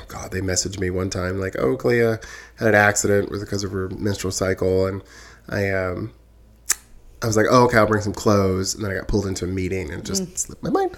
[0.08, 2.20] God, they messaged me one time like, "Oh, Clea had
[2.60, 5.02] an accident because of her menstrual cycle," and
[5.48, 6.12] I um,
[7.22, 9.44] I was like, "Oh, okay, I'll bring some clothes," and then I got pulled into
[9.44, 10.96] a meeting and just slipped my mind.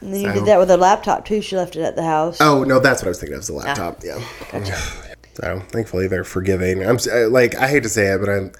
[0.00, 1.40] And then you did that with her laptop too.
[1.40, 2.38] She left it at the house.
[2.40, 3.40] Oh no, that's what I was thinking of.
[3.40, 4.02] Was the laptop?
[4.04, 4.20] yeah.
[5.34, 6.86] So thankfully they're forgiving.
[6.86, 8.52] I'm uh, like I hate to say it, but I'm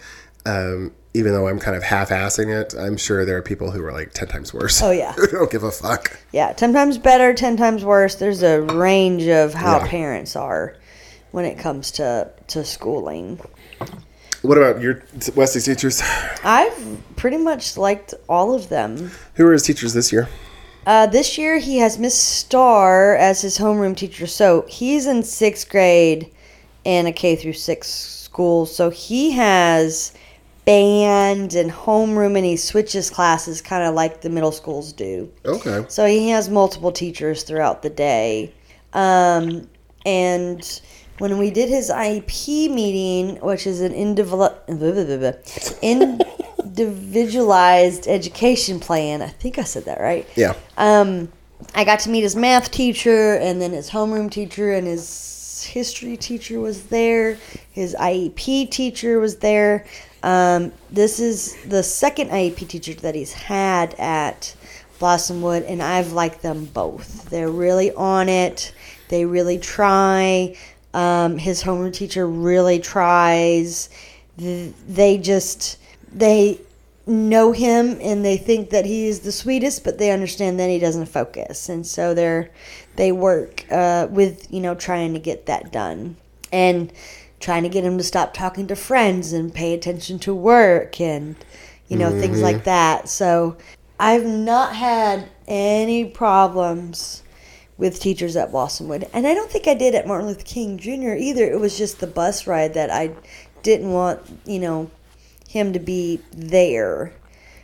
[0.45, 3.93] um, even though I'm kind of half-assing it, I'm sure there are people who are
[3.93, 4.83] like ten times worse.
[4.83, 5.13] Oh, yeah.
[5.17, 6.19] who don't give a fuck.
[6.33, 8.17] Yeah, ten times better, ten times worse.
[8.17, 9.87] There's a range of how Yeah.
[9.87, 10.77] parents are
[11.31, 13.39] when it comes to to schooling.
[14.45, 15.03] What about your
[15.35, 16.03] Wesley's teachers?
[16.45, 19.11] I've pretty much liked all of them.
[19.37, 20.29] Who were his teachers this year?
[20.87, 24.27] Uh, this year he has Miss Starr as his homeroom teacher.
[24.27, 26.31] So he's in sixth grade
[26.85, 28.67] in a K through six school.
[28.67, 30.13] So he has
[30.67, 35.33] band and homeroom and he switches classes kind of like the middle schools do.
[35.47, 35.87] Okay.
[35.89, 38.53] So he has multiple teachers throughout the day.
[38.93, 39.71] Um,
[40.05, 40.83] and
[41.19, 44.55] when we did his IEP meeting, which is an individual,
[45.83, 50.27] individualized education plan, I think I said that right.
[50.35, 50.55] Yeah.
[50.77, 51.31] Um,
[51.75, 56.17] I got to meet his math teacher and then his homeroom teacher and his history
[56.17, 57.39] teacher was there.
[57.71, 59.87] His IEP teacher was there.
[60.23, 64.55] Um, this is the second IEP teacher that he's had at
[64.99, 67.29] Blossomwood, and I've liked them both.
[67.29, 68.73] They're really on it.
[69.09, 70.57] They really try.
[70.95, 73.91] Um, his homeroom teacher really tries.
[74.39, 75.79] They just
[76.13, 76.61] they
[77.07, 80.79] know him and they think that he is the sweetest, but they understand that he
[80.79, 82.51] doesn't focus, and so they're
[82.97, 86.17] they work uh, with you know trying to get that done
[86.53, 86.93] and
[87.41, 91.35] trying to get him to stop talking to friends and pay attention to work and
[91.89, 93.09] you know things like that.
[93.09, 93.57] So
[93.99, 97.24] I've not had any problems
[97.77, 101.15] with teachers at Blossomwood, and I don't think I did at Martin Luther King Jr.
[101.15, 101.45] either.
[101.51, 103.11] It was just the bus ride that I
[103.63, 104.91] didn't want you know
[105.49, 107.13] him to be there.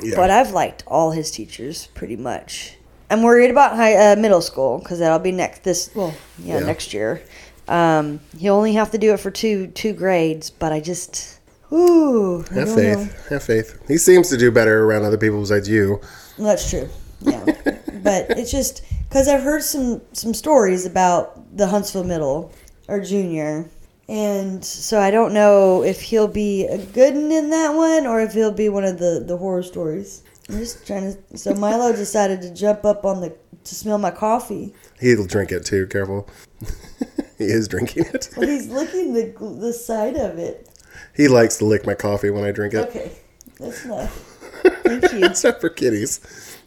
[0.02, 0.16] Yeah.
[0.16, 2.76] But I've liked all his teachers pretty much.
[3.10, 6.66] I'm worried about high uh, middle school because that'll be next this well yeah, Yeah.
[6.66, 7.22] next year.
[7.68, 11.38] Um, he'll only have to do it for two two grades, but I just
[11.72, 12.96] ooh I Have faith.
[12.98, 13.08] know.
[13.36, 13.78] Have faith.
[13.86, 16.00] He seems to do better around other people besides you.
[16.38, 16.88] That's true.
[17.20, 17.44] Yeah,
[18.02, 22.52] but it's just because I've heard some some stories about the Huntsville Middle
[22.88, 23.68] or Junior,
[24.08, 28.20] and so I don't know if he'll be a good one in that one or
[28.20, 30.22] if he'll be one of the the horror stories.
[30.48, 31.38] I'm just trying to.
[31.38, 34.74] So Milo decided to jump up on the to smell my coffee.
[35.00, 35.86] He'll drink it too.
[35.88, 36.28] Careful.
[37.38, 38.30] he is drinking it.
[38.36, 40.68] But he's licking the the side of it.
[41.16, 42.88] He likes to lick my coffee when I drink it.
[42.88, 43.12] Okay,
[43.58, 44.12] that's enough.
[44.84, 45.20] Thank you.
[45.20, 46.20] Not for kitties.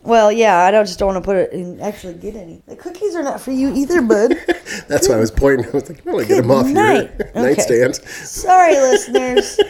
[0.03, 2.61] Well, yeah, I don't just don't want to put it and actually get any.
[2.67, 4.35] The cookies are not for you either, bud.
[4.87, 5.65] That's why I was pointing.
[5.67, 7.11] I was like, I want to get them off night.
[7.19, 7.41] your Okay.
[7.41, 7.95] nightstand.
[7.95, 9.59] Sorry, listeners.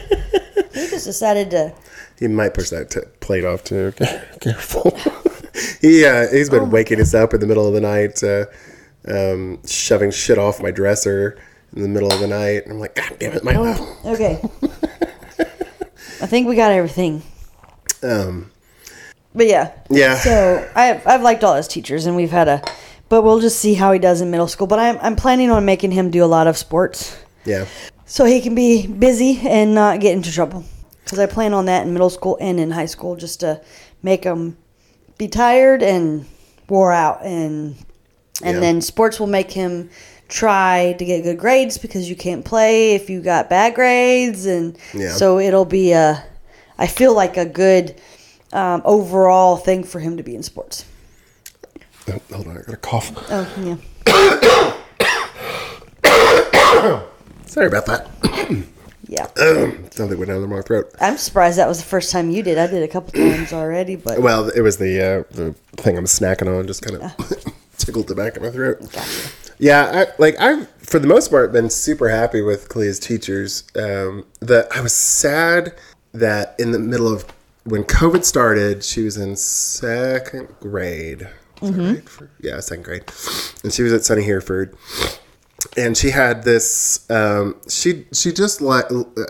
[0.73, 1.71] He just decided to.
[2.17, 3.93] He might push that t- plate off too.
[4.41, 4.97] Careful.
[5.81, 8.45] he uh, he's been waking us up in the middle of the night, uh,
[9.07, 11.37] um, shoving shit off my dresser
[11.75, 12.63] in the middle of the night.
[12.67, 13.75] I'm like, God damn it, Milo.
[14.05, 14.39] Okay.
[16.21, 17.21] I think we got everything.
[18.01, 18.51] Um,
[19.35, 19.71] But yeah.
[19.89, 20.15] yeah.
[20.15, 22.61] So I've I've liked all his teachers, and we've had a.
[23.09, 24.67] But we'll just see how he does in middle school.
[24.67, 27.65] But I'm I'm planning on making him do a lot of sports, yeah.
[28.05, 30.63] so he can be busy and not get into trouble.
[31.03, 33.61] because I plan on that in middle school and in high school just to
[34.01, 34.57] make him
[35.17, 36.25] be tired and
[36.69, 37.75] wore out and
[38.41, 38.59] and Yeah.
[38.61, 39.89] then sports will make him
[40.27, 44.75] try to get good grades because you can't play if you got bad grades and
[44.93, 45.11] Yeah.
[45.11, 46.23] so it'll be a
[46.79, 47.95] I feel like a good
[48.53, 50.85] um, overall thing for him to be in sports.
[52.07, 53.11] Oh, hold on, I got a cough.
[53.29, 53.77] Oh yeah,
[57.45, 58.09] Sorry about that.
[59.07, 59.27] yeah.
[59.91, 60.91] Something went down the wrong throat.
[60.99, 62.57] I'm surprised that was the first time you did.
[62.57, 66.05] I did a couple times already, but Well, it was the uh, the thing I'm
[66.05, 68.79] snacking on, just kind of tickled the back of my throat.
[69.59, 73.63] Yeah, I, like I've for the most part been super happy with Clea's teachers.
[73.75, 75.73] Um, that I was sad
[76.13, 77.25] that in the middle of
[77.65, 81.27] when COVID started, she was in second grade.
[81.61, 82.09] That right?
[82.09, 83.03] For- Yeah, second grade,
[83.63, 84.75] and she was at Sonnie Hereford.
[85.77, 88.83] and she had this um, she she just like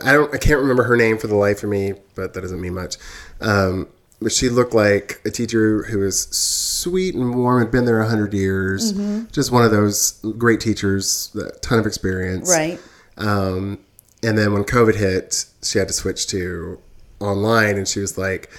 [0.03, 2.59] i don't i can't remember her name for the life of me but that doesn't
[2.59, 2.95] mean much
[3.41, 3.87] um,
[4.19, 8.09] but she looked like a teacher who was sweet and warm had been there a
[8.09, 8.93] hundred years
[9.31, 12.79] just one of those great teachers a ton of experience right.
[13.17, 13.77] um,
[14.23, 16.79] and then when covid hit she had to switch to
[17.23, 18.49] online and she was like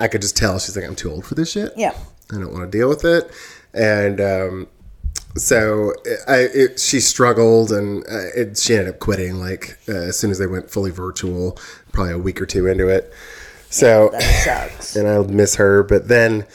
[0.00, 1.94] i could just tell she's like i'm too old for this shit Yeah.
[2.32, 3.30] I don't want to deal with it.
[3.72, 4.66] And um,
[5.36, 5.92] so
[6.26, 10.30] I, it, she struggled and uh, it, she ended up quitting like uh, as soon
[10.32, 11.56] as they went fully virtual,
[11.92, 13.12] probably a week or two into it.
[13.70, 14.96] So, That sucks.
[14.96, 15.82] and I'll miss her.
[15.84, 16.46] But then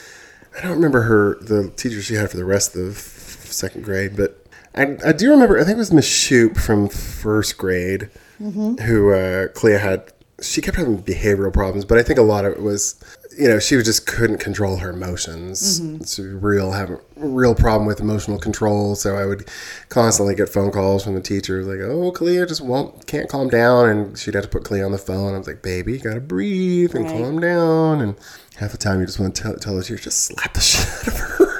[0.58, 4.44] I don't remember her, the teacher she had for the rest of second grade, but
[4.74, 9.48] I, I do remember, I think it was Miss Shoop from first grade who uh,
[9.48, 10.12] Clea had.
[10.42, 12.96] She kept having behavioral problems, but I think a lot of it was,
[13.38, 15.80] you know, she just couldn't control her emotions.
[15.80, 16.02] Mm-hmm.
[16.02, 18.94] It's a real have a real problem with emotional control.
[18.96, 19.48] So I would
[19.88, 23.88] constantly get phone calls from the teacher like, "Oh, Clea just won't can't calm down,"
[23.88, 25.34] and she'd have to put Clea on the phone.
[25.34, 27.12] I was like, "Baby, you gotta breathe and Right.
[27.22, 28.16] calm down." And
[28.56, 30.86] half the time, you just want to tell, tell the teacher, "Just slap the shit
[30.88, 31.58] out of her."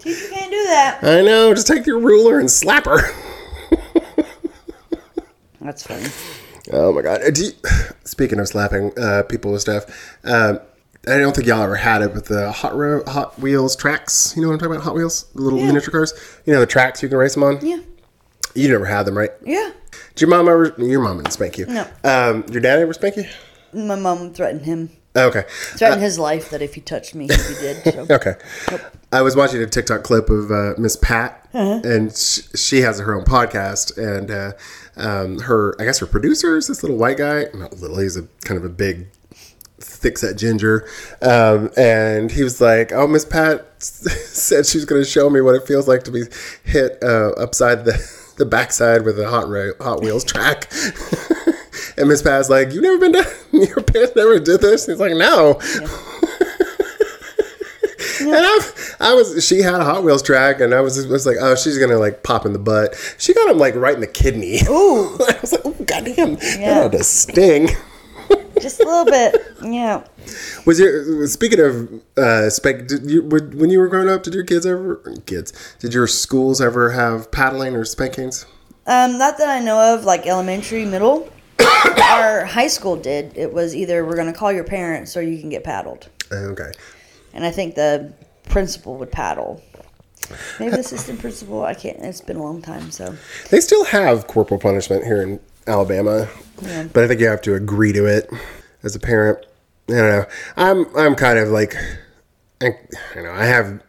[0.00, 0.98] Teacher can't do that.
[1.02, 1.52] I know.
[1.54, 3.00] Just take your ruler and slap her.
[5.60, 6.08] That's funny.
[6.72, 7.20] Oh my god!
[7.22, 7.50] Uh, you,
[8.04, 9.84] speaking of slapping uh, people with stuff,
[10.24, 10.60] um,
[11.06, 14.32] I don't think y'all ever had it with the Hot Ro- Hot Wheels tracks.
[14.36, 14.84] You know what I'm talking about?
[14.84, 15.66] Hot Wheels, the little Yeah.
[15.66, 16.14] miniature cars.
[16.46, 17.64] You know the tracks you can race them on.
[17.64, 17.80] Yeah.
[18.54, 19.30] You never had them, right?
[19.44, 19.72] Yeah.
[20.14, 20.74] Did your mom ever?
[20.78, 21.66] Your mom didn't spank you.
[21.66, 21.86] No.
[22.04, 23.24] Um, your dad ever spank you?
[23.72, 24.90] My mom threatened him.
[25.16, 25.44] Okay.
[25.48, 27.82] Threatened his life that if he touched me, he did.
[27.94, 28.06] So.
[28.10, 28.34] Okay.
[29.12, 33.14] I was watching a TikTok clip of uh, Miss Pat, and sh- she has her
[33.14, 34.52] own podcast, and uh,
[34.96, 37.46] um, her, I guess her producer is this little white guy.
[37.54, 39.06] Not little, he's a kind of a big,
[39.80, 40.88] thick-set ginger,
[41.22, 45.54] um, and he was like, "Oh, Miss Pat said she's going to show me what
[45.54, 46.22] it feels like to be
[46.64, 50.72] hit uh, upside the the backside with a hot Ra- Hot Wheels track."
[51.96, 55.00] And Miss Pat's like, You've never been to your parents never did this." And he's
[55.00, 55.60] like, "No."
[58.20, 58.58] And I,
[59.00, 61.78] I was, she had a Hot Wheels track, and I was, was like, oh, she's
[61.78, 62.94] gonna like pop in the butt.
[63.18, 64.60] She got him like right in the kidney.
[64.68, 65.14] Ooh.
[65.28, 66.74] I was like, oh goddamn, Yeah.
[66.74, 67.68] that had to sting.
[68.60, 69.36] Just a little bit.
[69.62, 70.04] Yeah.
[70.64, 72.86] Was your speaking of uh, spec?
[72.86, 74.22] Did you when you were growing up?
[74.22, 75.52] Did your kids ever kids?
[75.80, 78.46] Did your schools ever have paddling or spankings?
[78.86, 81.28] Um, not that I know of, like elementary, middle.
[82.02, 83.36] Our high school did.
[83.36, 86.08] It was either we're going to call your parents or you can get paddled.
[86.30, 86.70] Okay,
[87.32, 88.12] And I think the
[88.48, 89.62] principal would paddle.
[90.58, 91.64] Maybe the assistant principal.
[91.64, 91.98] I can't.
[91.98, 93.14] It's been a long time, so
[93.50, 96.28] they still have corporal punishment here in Alabama,
[96.62, 96.84] Yeah.
[96.92, 98.30] but I think you have to agree to it
[98.82, 99.44] as a parent.
[99.88, 100.24] I don't know.
[100.56, 101.76] I'm I'm kind of like,
[102.62, 102.70] I,
[103.16, 103.82] I know I have.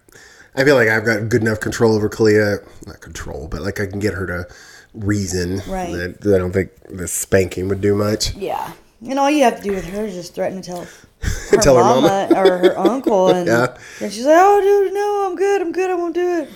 [0.57, 2.57] I feel like I've got good enough control over Kalia.
[2.85, 4.47] Not control, but like I can get her to
[4.93, 5.61] reason.
[5.67, 5.93] Right.
[5.93, 8.35] That, that I don't think the spanking would do much.
[8.35, 8.73] yeah.
[9.07, 10.87] And all you have to do with her is just threaten to tell
[11.51, 12.39] her Tell her mama, mama.
[12.49, 13.77] or her uncle, and, Yeah.
[14.01, 15.61] and she's like, "Oh, dude, no, I'm good.
[15.61, 15.89] I'm good.
[15.91, 16.49] I won't do it."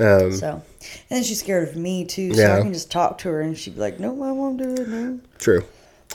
[0.00, 0.62] Um, So, and
[1.10, 2.34] then she's scared of me too.
[2.34, 2.56] So Yeah.
[2.56, 4.88] I can just talk to her, and she'd be like, "No, I won't do it."
[4.88, 5.18] No.
[5.38, 5.64] true.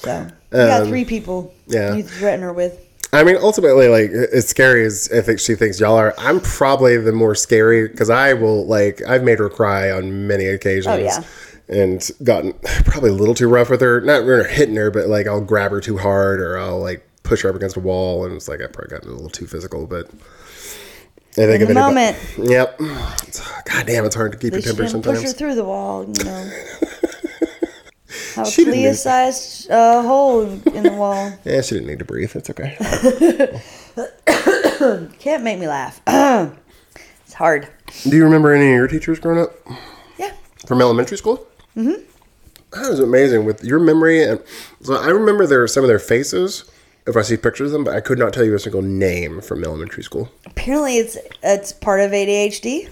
[0.02, 1.54] So you got Um, three people.
[1.68, 1.96] yeah.
[1.96, 2.80] You threaten her with.
[3.14, 6.98] I mean, ultimately, like as scary as I think she thinks y'all are, I'm probably
[6.98, 10.88] the more scary because I will like I've made her cry on many occasions.
[10.88, 11.24] Oh, yeah.
[11.70, 12.54] And gotten
[12.86, 14.02] probably a little too rough with her.
[14.02, 17.42] Not really hitting her, but like I'll grab her too hard or I'll like push
[17.44, 19.86] her up against a wall, and it's like I probably gotten a little too physical.
[19.86, 22.18] But I think In if the moment.
[22.38, 22.80] Yep.
[22.80, 25.34] God damn, it's hard to keep your temper shouldn't push her sometimes.
[25.38, 26.52] through the wall, you know.
[28.38, 31.34] A She didn't Clea-sized uh, hole in the wall.
[31.44, 32.32] Yeah, she didn't need to breathe.
[32.32, 32.78] That's okay.
[35.20, 36.02] Can't make me laugh.
[37.26, 37.68] it's hard.
[38.04, 39.54] Do you remember any of your teachers growing up
[40.20, 40.32] Yeah.
[40.66, 41.46] from elementary school?
[41.76, 42.02] Mm-hmm.
[42.72, 44.24] That was amazing with your memory.
[44.24, 44.42] And
[44.82, 46.70] so I remember there some of their faces
[47.08, 49.42] if I see pictures of them, but I could not tell you a single name
[49.42, 50.30] from elementary school.
[50.46, 52.90] Apparently, it's it's part of ADHD.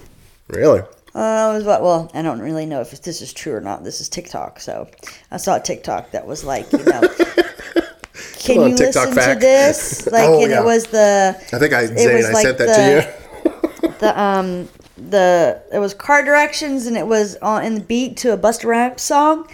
[0.48, 0.80] Really?
[1.14, 1.82] Uh, was what?
[1.82, 3.84] Well, I don't really know if this is true or not.
[3.84, 4.88] This is TikTok, so
[5.30, 7.00] I saw a TikTok that was like, you know,
[8.38, 9.40] can on, you TikTok listen fact.
[9.40, 10.08] to this?
[10.12, 10.60] Like, Oh, and yeah.
[10.60, 13.90] it was the I think I, It Zane, was I like sent that to you.
[13.98, 14.68] the um
[15.08, 18.64] the it was car directions and it was on in the beat to a Busta
[18.66, 19.48] Rhymes song,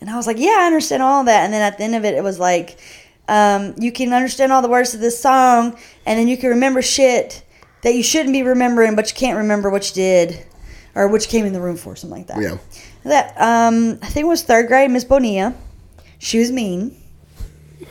[0.00, 1.44] and I was like, yeah, I understand all that.
[1.44, 2.76] And then at the end of it, it was like,
[3.28, 6.82] um, you can understand all the words of this song, and then you can remember
[6.82, 7.42] shit
[7.82, 10.44] that you shouldn't be remembering, but you can't remember what you did
[10.94, 12.40] or what you came in the room for, something like that.
[12.40, 12.58] Yeah.
[13.04, 15.54] That um, I think it was third grade, Miss Bonilla.
[16.18, 16.96] She was mean.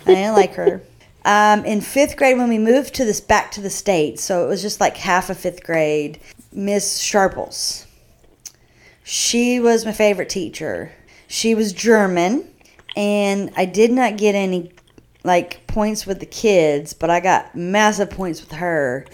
[0.06, 0.82] I didn't like her.
[1.26, 4.50] Um, in fifth grade, when we moved to this back to the states, so it
[4.50, 6.19] was just like half of fifth grade.
[6.52, 7.88] Miss Sharples.
[9.04, 10.91] She was my favorite teacher.
[11.30, 12.46] She was German,
[12.98, 14.74] and I did not get any
[15.23, 19.05] like points with the kids, but I got massive points with her.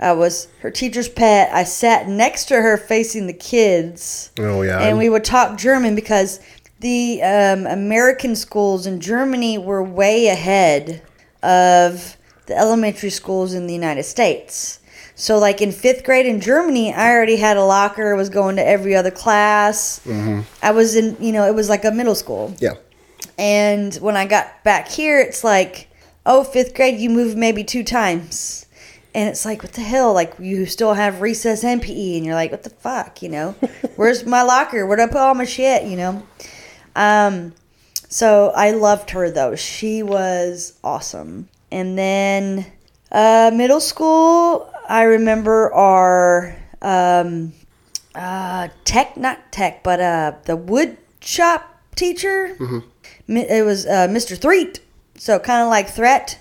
[0.00, 1.50] I was her teacher's pet.
[1.52, 4.80] I sat next to her facing the kids Oh yeah.
[4.80, 6.40] and we would talk German because
[6.80, 11.02] the um, American schools in Germany were way ahead
[11.42, 14.78] of the elementary schools in the United States.
[15.16, 18.14] So, like in fifth grade in Germany, I already had a locker.
[18.14, 20.00] Was going to every other class.
[20.62, 22.54] I was in, you know, it was like a middle school.
[22.60, 22.74] yeah.
[23.38, 25.88] And when I got back here, it's like,
[26.26, 28.66] oh, fifth grade, you moved maybe two times.
[29.14, 30.12] And it's like, what the hell?
[30.12, 32.16] Like, you still have recess and PE.
[32.16, 33.52] And you're like, what the fuck, you know?
[33.96, 34.86] Where's my locker?
[34.86, 36.26] Where'd I put all my shit, you know?
[36.94, 37.54] Um,
[38.08, 39.56] so I loved her, though.
[39.56, 41.48] She was awesome.
[41.70, 42.66] And then
[43.10, 47.52] uh, middle school, I remember our um,
[48.14, 52.56] uh, tech, not tech, but uh, the wood shop teacher.
[53.26, 54.36] Mi- It was uh, Mr.
[54.38, 54.80] Threat,
[55.16, 56.38] so kind of like Threat,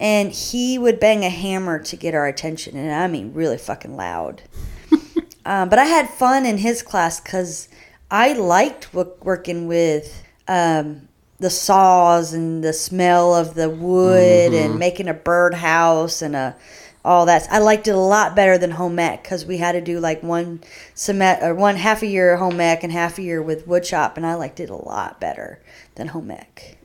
[0.00, 3.96] and he would bang a hammer to get our attention, and I mean really fucking
[3.96, 4.42] loud.
[5.46, 7.68] um, but I had fun in his class because
[8.10, 14.78] I liked wo- working with um, the saws and the smell of the wood and
[14.78, 16.56] making a birdhouse and a
[17.04, 17.46] all that.
[17.50, 20.22] I liked it a lot better than home ec because we had to do like
[20.22, 20.62] one
[20.94, 24.16] sem- or one half a year home ec and half a year with wood shop,
[24.16, 25.60] and I liked it a lot better
[25.96, 26.78] than home ec.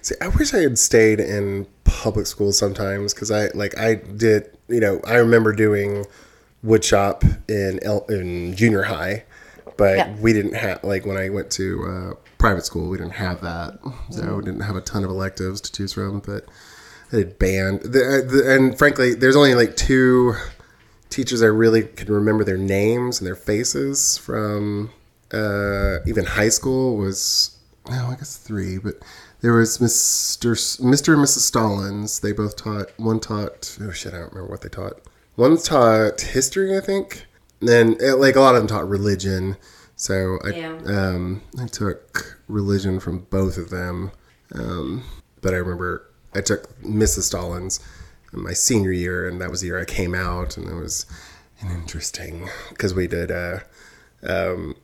[0.00, 4.56] See, I wish I had stayed in public school sometimes because I like I did.
[4.68, 6.06] You know, I remember doing
[6.62, 9.24] wood shop in el- in junior high,
[9.76, 10.14] but Yeah.
[10.20, 13.78] we didn't have like when I went to uh, private school, we didn't have that,
[14.10, 16.18] so we didn't have a ton of electives to choose from.
[16.18, 16.46] But
[17.12, 20.34] Did band, the, the, and frankly, there's only like two
[21.10, 24.90] teachers I really can remember their names and their faces from
[25.32, 27.58] uh, even high school was
[27.90, 28.94] no, I guess three, but
[29.42, 30.52] there was Mr.
[30.52, 31.12] S- Mr.
[31.14, 31.40] and Mrs.
[31.40, 32.20] Stallings.
[32.20, 32.86] They both taught.
[32.98, 33.76] One taught.
[33.82, 35.00] Oh shit, I don't remember what they taught.
[35.34, 37.26] One taught history, I think.
[37.60, 39.56] And then uh, like a lot of them taught religion.
[39.96, 40.78] So I Yeah.
[40.86, 44.12] um, I took religion from both of them.
[44.54, 45.02] Um,
[45.42, 47.22] but I remember I took Mrs.
[47.22, 47.80] Stallings
[48.32, 51.06] in my senior year, and that was the year I came out, and it was
[51.60, 53.30] an interesting because we did.
[53.30, 53.58] Uh,
[54.26, 54.74] um,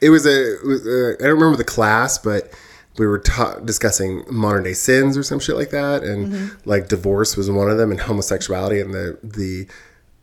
[0.00, 0.54] it was a.
[0.60, 2.52] It was a I don't remember the class, but
[2.98, 7.36] we were ta- discussing modern day sins or some shit like that, and like divorce
[7.36, 9.66] was one of them, and homosexuality, and the the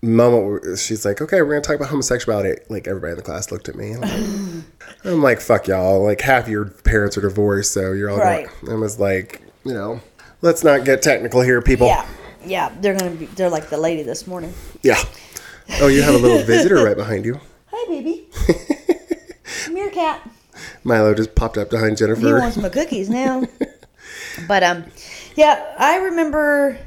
[0.04, 3.70] moment she's like, "Okay, we're gonna talk about homosexuality." Like everybody in the class looked
[3.70, 3.94] at me.
[3.94, 4.64] I'm, like,
[5.06, 8.48] I'm like, "Fuck y'all!" Like half your parents are divorced, so you're all Right.
[8.62, 8.74] going.
[8.74, 10.02] I was like, you know,
[10.42, 11.88] let's not get technical here, people.
[11.88, 12.08] Yeah,
[12.46, 13.26] yeah, they're gonna be.
[13.26, 14.54] They're like the lady this morning.
[14.82, 15.02] Yeah.
[15.80, 17.40] Oh, you have a little visitor right behind you.
[17.72, 18.28] Hi, baby.
[19.72, 20.22] Meerkat.
[20.84, 22.28] Milo just popped up behind Jennifer.
[22.28, 23.44] He wants my cookies now.
[24.48, 24.86] but um,
[25.36, 26.78] yeah, I remember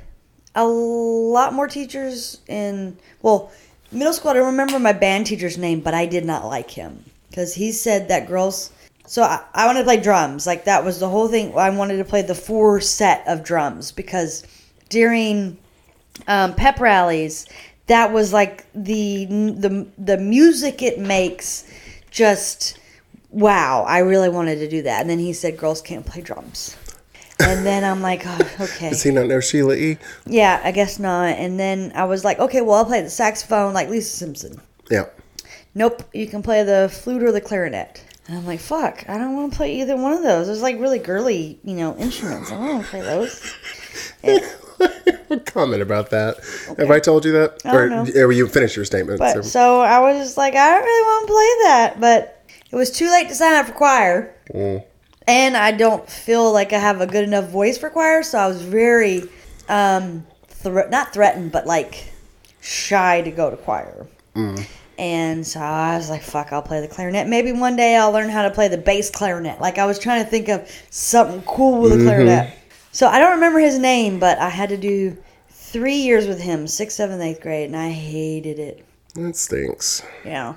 [0.55, 3.53] a lot more teachers in well,
[3.91, 4.33] middle school.
[4.33, 8.09] I remember my band teacher's name, but I did not like him because he said
[8.09, 8.71] that girls.
[9.07, 10.47] So I, I wanted to play drums.
[10.47, 11.57] Like that was the whole thing.
[11.57, 14.45] I wanted to play the four set of drums because
[14.89, 15.59] during
[16.27, 17.47] um, pep rallies,
[17.87, 21.71] that was like the the the music it makes.
[22.11, 22.79] Just
[23.31, 25.01] wow, I really wanted to do that.
[25.01, 26.77] And then he said, "Girls can't play drums."
[27.41, 29.99] And then I'm like, oh, okay, Does he not know Sheila E?
[30.25, 31.31] yeah, I guess not.
[31.37, 34.61] And then I was like, okay, well, I'll play the saxophone like Lisa Simpson.
[34.89, 35.07] Yeah.
[35.75, 38.04] Nope, you can play the flute or the clarinet.
[38.27, 40.47] And I'm like, fuck, I don't want to play either one of those.
[40.47, 42.51] There's like really girly, you know, instruments.
[42.51, 43.55] I don't want to play those.
[45.47, 46.37] Comment about that.
[46.79, 47.61] Have I told you that?
[47.65, 48.07] Or, know.
[48.17, 49.19] or you finished your statement?
[49.19, 52.01] But so- so I was just like, I don't really want to play that.
[52.01, 54.35] But it was too late to sign up for choir.
[54.53, 54.85] Mm.
[55.27, 58.47] and I don't feel like I have a good enough voice for choir, so I
[58.47, 59.23] was very
[59.71, 62.13] um thre- not threatened, but like
[62.61, 64.07] shy to go to choir.
[64.99, 67.27] And so I was like, fuck, I'll play the clarinet.
[67.27, 69.61] Maybe one day I'll learn how to play the bass clarinet.
[69.61, 72.57] Like I was trying to think of something cool with a clarinet.
[72.93, 75.17] So I don't remember his name, but I had to do
[75.51, 78.85] three years with him, sixth, seventh, eighth grade, and I hated it.
[79.15, 80.03] That stinks.
[80.25, 80.55] Yeah.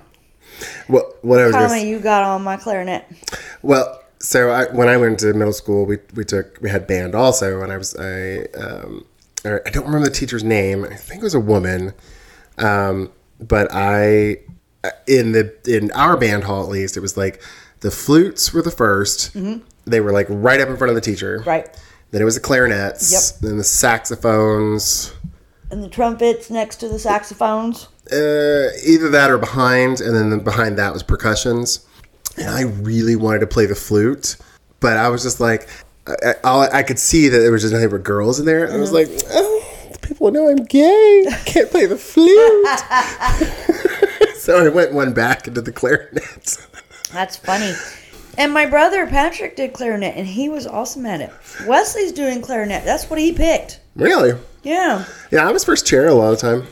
[0.87, 3.05] Well, what I was gonna you got on my clarinet.
[3.61, 7.15] well, so I, when I went to middle school, we, we took we had band
[7.15, 9.05] also, and I was I um
[9.45, 10.83] I don't remember the teacher's name.
[10.83, 11.93] I think it was a woman,
[12.57, 14.37] um, but I
[15.07, 17.41] in the in our band hall at least it was like
[17.81, 21.39] the flutes were the 1st They were like right up in front of the teacher.
[21.39, 21.49] Mm-hmm.
[21.49, 21.81] Right.
[22.11, 23.11] Then it was the clarinets.
[23.11, 23.41] Yep.
[23.41, 25.13] Then the saxophones.
[25.69, 27.87] And the trumpets next to the saxophones.
[28.11, 31.85] Uh, either that or behind, and then behind that was percussions.
[32.37, 34.37] And I really wanted to play the flute,
[34.79, 35.67] but I was just like,
[36.07, 38.63] I, I, I could see that there was just nothing but girls in there.
[38.63, 39.66] And I was like, oh,
[40.07, 41.25] people know I'm gay.
[41.31, 42.67] I can't play the flute.
[44.37, 46.57] so I went one back into the clarinet.
[47.11, 47.73] That's funny.
[48.37, 51.31] And my brother Patrick did clarinet, and he was awesome at it.
[51.65, 52.83] Wesley's doing clarinet.
[52.85, 53.79] That's what he picked.
[53.95, 54.39] really?
[54.63, 55.05] Yeah.
[55.31, 56.67] Yeah, I was first chair a lot of time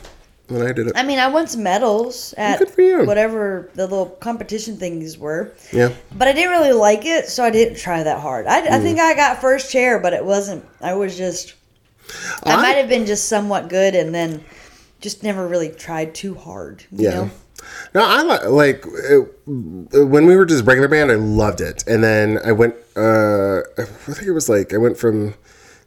[0.48, 0.92] when I did it.
[0.96, 3.04] I mean, I won some medals at Good for you.
[3.04, 5.92] whatever the little competition things were, Yeah.
[6.14, 8.46] but I didn't really like it, so I didn't try that hard.
[8.46, 8.70] I, Mm.
[8.70, 10.64] I think I got first chair, but it wasn't.
[10.80, 11.54] I was just.
[12.44, 14.44] I, I- might have been just somewhat good, and then
[15.00, 16.84] just never really tried too hard.
[16.92, 17.10] You Yeah.
[17.14, 17.30] know?
[17.94, 21.10] No, I li- like it, when we were just regular band.
[21.10, 22.74] I loved it, and then I went.
[22.94, 25.34] Uh, I think it was like I went from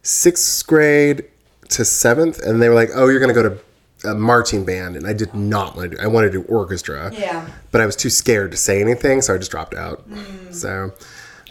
[0.02, 1.24] sixth grade
[1.70, 4.96] to seventh, and they were like, "Oh, you're going to go to a marching band,"
[4.96, 5.96] and I did not want to.
[5.96, 7.12] do I wanted to do orchestra.
[7.14, 7.48] Yeah.
[7.70, 10.04] but I was too scared to say anything, so I just dropped out.
[10.50, 10.92] So,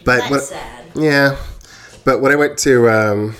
[0.04, 0.84] but That's when, sad.
[0.94, 1.36] yeah,
[2.04, 3.36] but when I went to, um,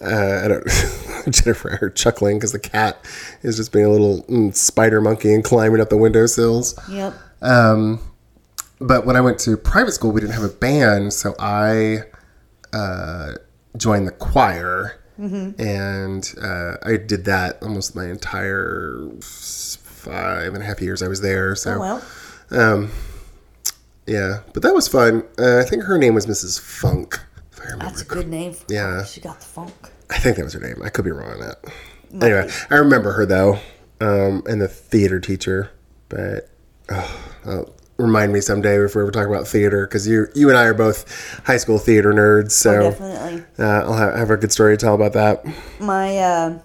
[0.00, 0.64] uh, I don't,
[1.34, 3.04] Jennifer, I heard chuckling because the cat
[3.42, 6.78] is just being a little mm, spider monkey and climbing up the windowsills.
[6.90, 7.14] Yep.
[7.42, 8.00] Um,
[8.80, 11.98] but when I went to private school, we didn't have a band, so I
[12.72, 13.32] uh,
[13.76, 20.80] joined the choir, and uh, I did that almost my entire five and a half
[20.80, 21.54] years I was there.
[21.54, 22.02] So, Oh, well.
[22.50, 22.90] um,
[24.06, 25.24] yeah, but that was fun.
[25.38, 26.58] Uh, I think her name was Mrs.
[26.58, 27.20] Funk.
[27.60, 28.52] I remember That's a good name.
[28.54, 28.86] For Yeah.
[29.00, 29.04] her.
[29.06, 29.72] She got the funk.
[30.10, 30.80] I think that was her name.
[30.82, 31.64] I could be wrong on that.
[32.12, 33.58] Anyway, I remember her though,
[34.00, 35.70] um, and the theater teacher.
[36.08, 36.48] But
[36.90, 37.66] oh, oh,
[37.98, 40.74] remind me someday if we ever talk about theater, because you you and I are
[40.74, 41.04] both
[41.46, 42.50] high school theater nerds.
[42.52, 43.44] So Oh, Definitely.
[43.58, 45.44] uh, I'll have, have a good story to tell about that.
[45.78, 46.58] my uh,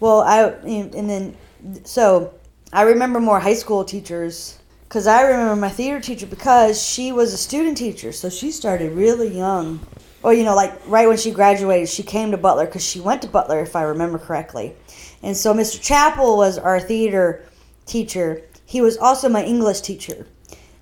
[0.00, 1.36] well i and then
[1.84, 2.32] so
[2.72, 4.58] i remember more high school teachers
[4.88, 8.92] because i remember my theater teacher because she was a student teacher so she started
[8.92, 9.78] really young
[10.22, 13.22] or you know like right when she graduated she came to butler because she went
[13.22, 14.74] to butler if i remember correctly.
[15.22, 17.44] And so mr chappell was our theater
[17.86, 18.42] teacher.
[18.64, 20.26] He was also my english teacher.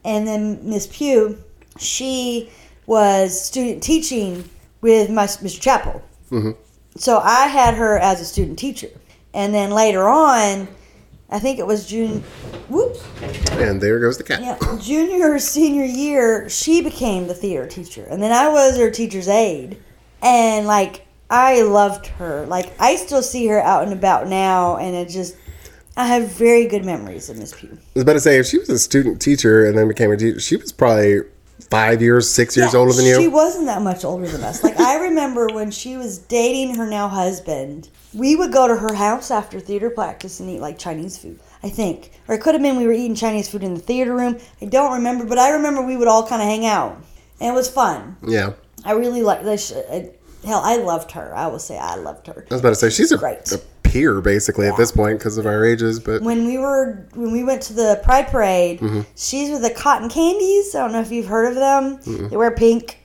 [0.05, 1.39] And then miss pugh
[1.79, 2.51] she
[2.87, 4.49] was student teaching
[4.81, 6.03] with my mr chappell.
[6.31, 6.53] Mm-hmm.
[6.97, 8.91] So I had her as a student teacher,
[9.33, 10.69] and then later on,
[11.31, 12.23] I think it was June.
[12.69, 13.05] Whoops.
[13.51, 14.41] And there goes the cat.
[14.41, 18.91] Yeah, junior or senior year, she became the theater teacher, and then I was her
[18.91, 19.79] teacher's aide,
[20.23, 22.47] and like I loved her.
[22.47, 25.37] Like I still see her out and about now, and it just
[25.97, 27.71] I have very good memories of Miss Pugh.
[27.73, 30.17] I was about to say if she was a student teacher and then became a
[30.17, 31.21] teacher, she was probably
[31.71, 33.21] five years, six years Yeah, older than you.
[33.21, 34.63] She wasn't that much older than us.
[34.65, 38.95] Like I remember when she was dating her now husband, we would go to her
[38.95, 41.39] house after theater practice and eat like Chinese food.
[41.63, 44.15] I think, or it could have been we were eating Chinese food in the theater
[44.15, 44.39] room.
[44.63, 46.97] I don't remember, but I remember we would all kind of hang out,
[47.41, 48.17] and it was fun.
[48.25, 48.53] yeah.
[48.85, 49.73] I really liked this.
[49.73, 50.09] Uh,
[50.47, 51.35] hell, I loved her.
[51.35, 52.47] I will say I loved her.
[52.49, 53.51] I was about to say she's a, Great.
[53.51, 53.59] a
[53.91, 57.43] peer basically at this point because of our ages, but when we were when we
[57.45, 59.01] went to the Pride Parade, Mm-hmm.
[59.17, 60.75] she's with the Cotton Candies.
[60.75, 61.99] I don't know if you've heard of them.
[61.99, 62.29] Mm-hmm.
[62.29, 62.99] They wear pink,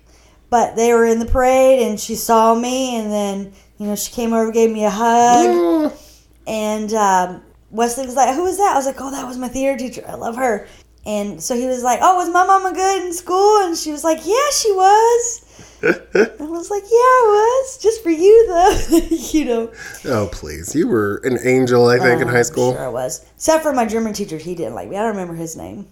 [0.50, 4.12] but they were in the parade, and she saw me, and then you know she
[4.12, 5.94] came over, gave me a hug, Oh,
[6.48, 9.48] and um, Wesley was like, "Who was that?" I was like, "Oh, that was my
[9.48, 10.04] theater teacher.
[10.08, 10.68] I love her."
[11.06, 14.04] And so he was like, "Oh, was my mama good in school?" And she was
[14.04, 15.43] like, "Yeah, she was."
[15.84, 17.78] I was like, "Yeah, I was.
[17.78, 18.98] Just for you, though,
[19.32, 19.72] you know."
[20.06, 22.74] oh please, you were an angel, I think, in high school.
[22.74, 23.26] Sure, I was.
[23.36, 24.96] Except for my German teacher, he didn't like me.
[24.96, 25.88] I don't remember his name.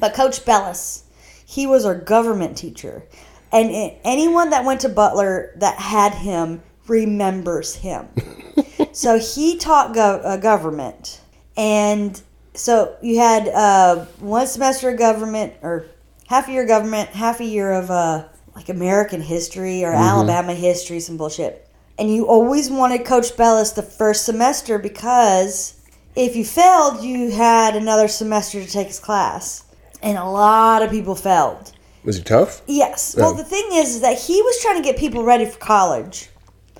[0.00, 1.04] But Coach Bellis,
[1.46, 3.04] he was our government teacher,
[3.50, 8.08] and it, anyone that went to Butler that had him remembers him.
[8.92, 11.20] so he taught gov- uh, government,
[11.56, 12.20] and
[12.54, 15.86] so you had uh, one semester of government or
[16.26, 18.24] half a year government, half a year of uh,
[18.54, 21.66] like American history or Alabama history, some bullshit.
[21.98, 25.74] And you always wanted Coach Bellis the first semester because
[26.16, 29.64] if you failed, you had another semester to take his class.
[30.02, 31.72] And a lot of people failed.
[32.04, 32.62] Was he tough?
[32.66, 33.14] Yes.
[33.16, 33.34] Well, Oh.
[33.34, 36.28] the thing is, is that he was trying to get people ready for college.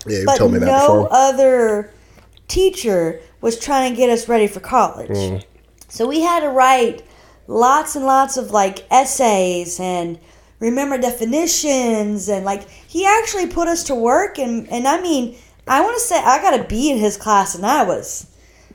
[0.07, 1.09] Yeah, you told me that no before.
[1.13, 1.91] other
[2.49, 5.09] teacher was trying to get us ready for college.
[5.11, 5.45] Mm.
[5.89, 7.03] So we had to write
[7.47, 10.19] lots and lots of like essays and
[10.63, 15.37] remember definitions and like he actually put us to work and and I mean
[15.67, 18.29] I want to say I got a B in his class and I was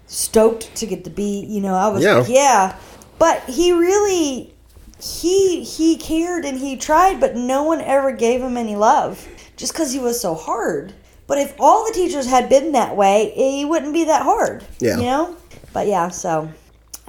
[0.05, 1.45] stoked to get the B.
[1.47, 2.25] You know I was Yeah.
[2.27, 2.75] yeah.
[3.17, 4.53] But he really
[5.01, 9.73] he he cared and he tried, but no one ever gave him any love just
[9.73, 10.93] because he was so hard.
[11.25, 14.63] But if all the teachers had been that way, he wouldn't be that hard.
[14.79, 14.97] Yeah.
[14.97, 15.37] You know.
[15.73, 16.49] But yeah, so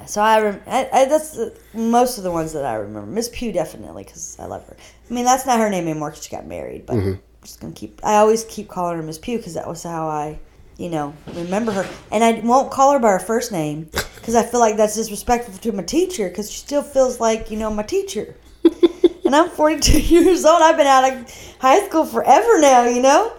[0.08, 3.10] so I, rem- I, I that's the, most of the ones that I remember.
[3.10, 4.76] Miss Pugh definitely because I love her.
[4.78, 6.86] I mean that's not her name anymore because she got married.
[6.86, 7.08] But mm-hmm.
[7.10, 8.00] I'm just gonna keep.
[8.02, 10.38] I always keep calling her Miss Pugh because that was how I,
[10.78, 11.88] you know, remember her.
[12.10, 15.54] And I won't call her by her first name because I feel like that's disrespectful
[15.58, 18.34] to my teacher because she still feels like you know my teacher.
[19.24, 20.62] and I'm 42 years old.
[20.62, 22.86] I've been out of high school forever now.
[22.86, 23.34] You know.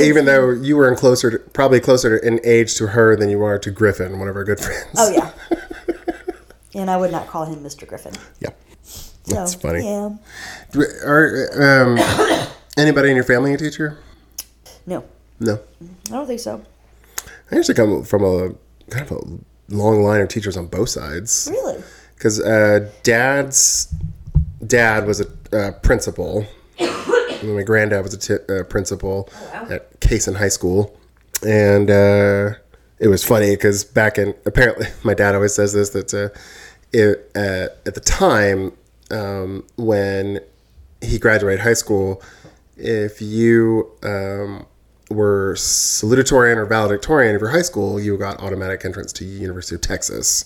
[0.00, 3.28] Even though you were in closer, to, probably closer to, in age to her than
[3.30, 4.88] you are to Griffin, one of our good friends.
[4.96, 5.30] Oh yeah.
[6.74, 7.86] and I would not call him Mr.
[7.86, 8.14] Griffin.
[8.40, 8.50] yeah.
[8.82, 9.84] So, That's funny.
[9.84, 10.10] Yeah.
[11.06, 11.98] Are um,
[12.76, 13.98] anybody in your family a teacher?
[14.86, 15.04] No,
[15.40, 15.60] No.
[15.80, 16.62] I don't think so.
[17.50, 18.50] I actually come from a
[18.90, 21.48] kind of a long line of teachers on both sides.
[21.50, 21.82] Really?
[22.24, 23.94] because uh, dad's
[24.66, 26.46] dad was a uh, principal.
[27.46, 30.96] And my granddad was a t- uh, principal at Cason High School,
[31.46, 32.54] and uh,
[32.98, 36.28] it was funny because back in apparently my dad always says this that uh,
[36.92, 38.72] it, uh, at the time
[39.10, 40.40] um, when
[41.00, 42.22] he graduated high school,
[42.76, 44.66] if you um,
[45.10, 49.80] were salutatorian or valedictorian of your high school, you got automatic entrance to University of
[49.80, 50.44] Texas.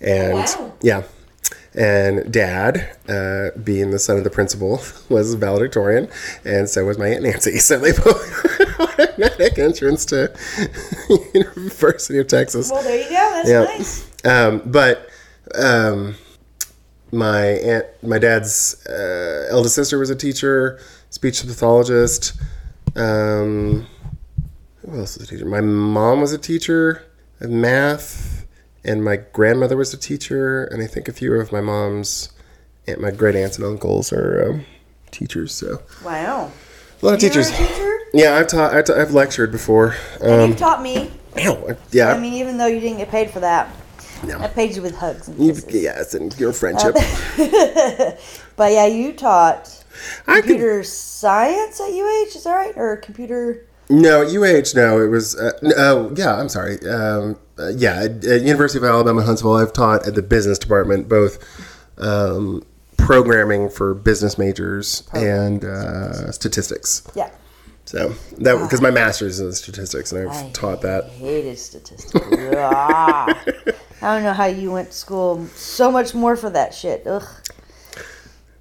[0.00, 0.72] And wow.
[0.82, 1.02] yeah,
[1.74, 6.08] and dad, uh, being the son of the principal, was valedictorian,
[6.44, 7.58] and so was my aunt Nancy.
[7.58, 10.32] So they both automatic entrance to
[11.34, 12.70] University of Texas.
[12.70, 13.10] Well, there you go.
[13.14, 13.64] That's Yeah.
[13.64, 14.10] nice.
[14.24, 15.08] Um, but
[15.54, 16.16] um,
[17.12, 20.80] my aunt, my dad's uh, eldest sister was a teacher,
[21.10, 22.32] speech pathologist.
[22.96, 23.86] Um,
[24.82, 25.44] who else was a teacher?
[25.46, 27.04] My mom was a teacher
[27.40, 28.35] of math,
[28.86, 32.30] and my grandmother was a teacher, and I think a few of my mom's,
[32.86, 34.64] and my great aunts and uncles are um,
[35.10, 35.52] teachers.
[35.52, 36.50] So Wow.
[37.02, 37.50] a lot of You're teachers.
[37.50, 37.98] teacher?
[38.14, 38.72] Yeah, I've taught.
[38.74, 39.94] I've, ta- I've lectured before.
[40.22, 41.10] And Um, you've taught me.
[41.38, 43.68] ow, yeah, I mean, even though you didn't get paid for that,
[44.24, 44.38] no.
[44.38, 45.74] I paid you with hugs and You- kisses.
[45.82, 46.94] yes, and your friendship.
[48.56, 49.84] But yeah, you taught
[50.24, 52.72] could computer science at UH, is that right?
[52.76, 53.65] Or computer?
[53.88, 54.74] No, UH.
[54.74, 55.36] No, it was.
[55.38, 56.34] Uh, oh, yeah.
[56.36, 56.78] I'm sorry.
[56.88, 61.08] Um, uh, yeah, at, at University of Alabama Huntsville, I've taught at the business department
[61.08, 61.38] both
[61.98, 62.64] um,
[62.96, 67.02] programming for business majors and uh, statistics.
[67.14, 67.30] Yeah.
[67.84, 68.08] So
[68.38, 71.04] that because my master's in statistics, and I've I taught that.
[71.04, 72.26] I hated statistics.
[72.56, 73.42] Ah.
[74.02, 77.06] I don't know how you went to school so much more for that shit.
[77.06, 77.22] Ugh.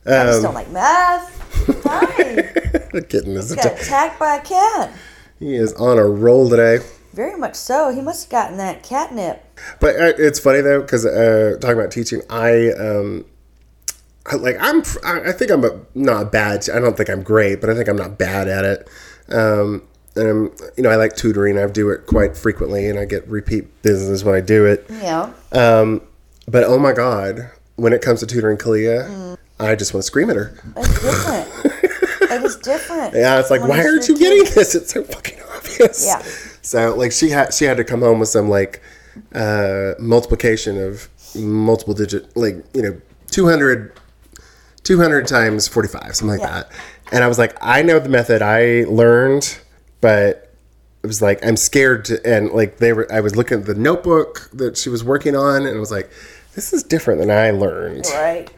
[0.05, 1.83] I just Um, don't like math.
[1.85, 3.01] Hi.
[3.09, 4.91] Kitten is Got attacked by a cat.
[5.39, 6.79] He is on a roll today.
[7.13, 7.93] Very much so.
[7.93, 9.41] He must have gotten that catnip.
[9.79, 13.25] But uh, it's funny though because uh, talking about teaching, I um,
[14.25, 16.69] I- like I'm I I think I'm a, not bad.
[16.69, 18.89] I don't think I'm great, but I think I'm not bad at it.
[19.29, 19.83] Um,
[20.17, 21.57] and I'm, you know, I like tutoring.
[21.57, 24.85] I do it quite frequently, and I get repeat business when I do it.
[24.89, 25.31] Yeah.
[25.51, 26.01] Um,
[26.47, 30.29] but oh my god, when it comes to tutoring Kalia, I just want to scream
[30.29, 30.57] at her.
[30.77, 31.49] It's different.
[32.35, 33.13] It is different.
[33.13, 34.75] Yeah, it's like, why aren't you getting this?
[34.75, 36.05] It's so fucking obvious.
[36.05, 36.21] Yeah.
[36.61, 38.81] So like she had she had to come home with some like
[39.33, 43.91] uh, multiplication of multiple digit like you know 200,
[44.83, 46.61] 200 times forty five something like Yeah.
[46.63, 46.71] that.
[47.11, 49.59] And I was like, I know the method I learned,
[50.01, 50.53] but
[51.03, 53.11] it was like I'm scared to and like they were.
[53.11, 56.09] I was looking at the notebook that she was working on, and I was like,
[56.55, 58.05] this is different than I learned.
[58.11, 58.49] Right.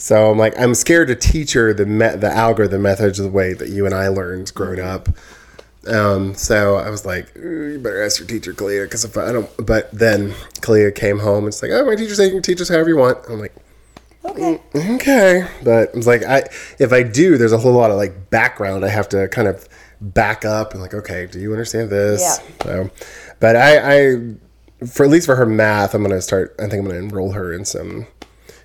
[0.00, 3.52] So I'm like, I'm scared to teach her the me- the algorithm methods the way
[3.52, 5.10] that you and I learned growing up.
[5.86, 9.48] Um, so I was like, you better ask your teacher, Kalia, because if I don't.
[9.64, 10.30] But then
[10.62, 12.88] Kalia came home and it's like, oh, my teacher said you can teach us however
[12.88, 13.18] you want.
[13.28, 13.54] I'm like,
[14.24, 14.60] Okay.
[14.74, 16.44] okay, but it's like I
[16.78, 19.66] if I do, there's a whole lot of like background I have to kind of
[20.00, 22.20] back up and like, okay, do you understand this?
[22.20, 22.64] Yeah.
[22.64, 22.90] So,
[23.38, 23.78] but I,
[24.12, 24.34] I
[24.86, 26.54] for at least for her math, I'm gonna start.
[26.58, 28.06] I think I'm gonna enroll her in some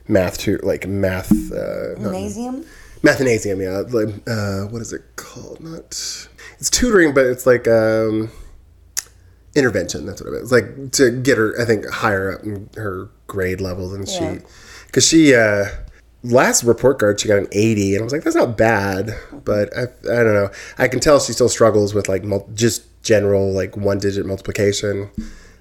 [0.07, 1.31] math too, like math.
[1.51, 2.65] Uh, Gymnasium.
[3.01, 3.83] Mathnasium, yeah.
[3.97, 5.59] Like, uh, what is it called?
[5.61, 5.83] Not.
[6.59, 8.31] It's tutoring, but it's like um,
[9.55, 10.05] intervention.
[10.05, 10.51] That's what it is.
[10.51, 14.37] Like to get her, I think, higher up in her grade level than Yeah.
[14.37, 14.45] she.
[14.87, 15.65] Because she, uh,
[16.23, 19.11] last report card, she got an 80, and I was like, that's not bad.
[19.43, 20.49] But I, I don't know.
[20.77, 25.09] I can tell she still struggles with like mul- just general, like one digit multiplication.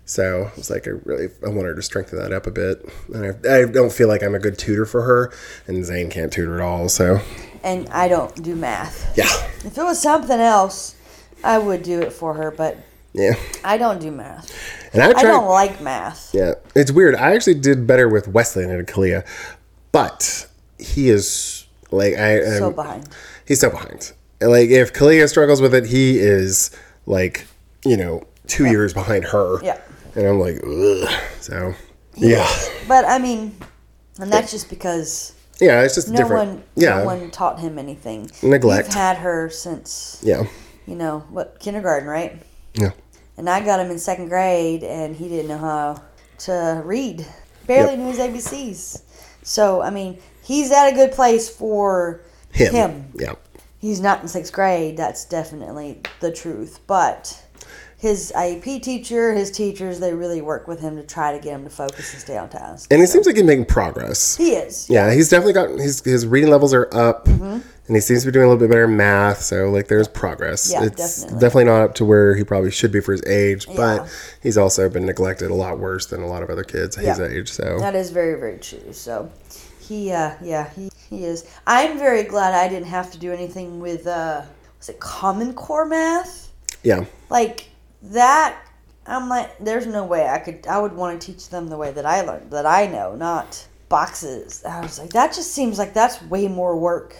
[0.06, 2.86] So I was like, I really, I want her to strengthen that up a bit.
[3.12, 5.32] And I, I don't feel like I'm a good tutor for her,
[5.66, 6.88] and Zane can't tutor at all.
[6.88, 7.20] So
[7.62, 9.16] And I don't do math.
[9.16, 9.24] yeah,
[9.66, 10.94] If it was something else,
[11.42, 12.76] I would do it for her, but
[13.14, 13.34] yeah.
[13.64, 14.52] I don't do math.
[14.92, 16.30] And I I don't like math.
[16.34, 17.14] Yeah, it's weird.
[17.14, 19.26] I actually did better with Wesley than Kalia,
[19.92, 20.46] but
[20.78, 23.08] he is like I am, So behind.
[23.46, 24.12] He's so behind.
[24.40, 26.70] Like if Kalia struggles with it, he is
[27.06, 27.46] like
[27.84, 29.62] you know two years behind her.
[29.62, 29.80] Yeah.
[30.14, 31.08] And I'm like, ugh.
[31.40, 31.74] So
[32.16, 32.48] yeah,
[32.88, 33.56] But I mean,
[34.20, 36.48] and that's just because yeah, it's just no different.
[36.50, 38.30] one, yeah, no one taught him anything.
[38.42, 38.88] Neglect.
[38.88, 40.44] We've had her since yeah,
[40.86, 42.40] you know what kindergarten, right?
[42.74, 42.90] yeah.
[43.36, 46.02] And I got him in second grade, and he didn't know how
[46.40, 47.26] to read.
[47.66, 47.98] Barely Yep.
[47.98, 49.02] knew his ABCs.
[49.42, 52.20] So I mean, he's at a good place for
[52.52, 52.72] Him.
[52.72, 53.12] him.
[53.14, 53.34] Yeah.
[53.78, 54.96] He's not in sixth grade.
[54.96, 56.78] That's definitely the truth.
[56.86, 57.43] But
[58.04, 61.64] his IEP teacher, his teachers, they really work with him to try to get him
[61.64, 62.92] to focus and stay on task.
[62.92, 64.36] And it seems like he's making progress.
[64.36, 64.90] He is.
[64.90, 67.44] Yeah, he's definitely got his his reading levels are up, Mm-hmm.
[67.86, 69.40] and he seems to be doing a little bit better in math.
[69.40, 70.70] So like, there's progress.
[70.70, 71.64] Yeah, it's definitely.
[71.64, 73.74] not up to where he probably should be for his age, Yeah.
[73.76, 74.08] but
[74.42, 77.50] he's also been neglected a lot worse than a lot of other kids his age.
[77.50, 78.92] So That is very, very true.
[78.92, 79.30] So
[79.80, 81.46] he, uh, yeah, he, he is.
[81.66, 84.42] I'm very glad I didn't have to do anything with, uh,
[84.78, 86.50] was it Common Core math?
[86.82, 87.68] yeah, Like
[88.12, 88.60] that.
[89.06, 90.66] I'm like, there's no way I could.
[90.66, 93.66] I would want to teach them the way that I learned, that I know, not
[93.88, 94.64] boxes.
[94.64, 97.14] I was like, that just seems like that's way more work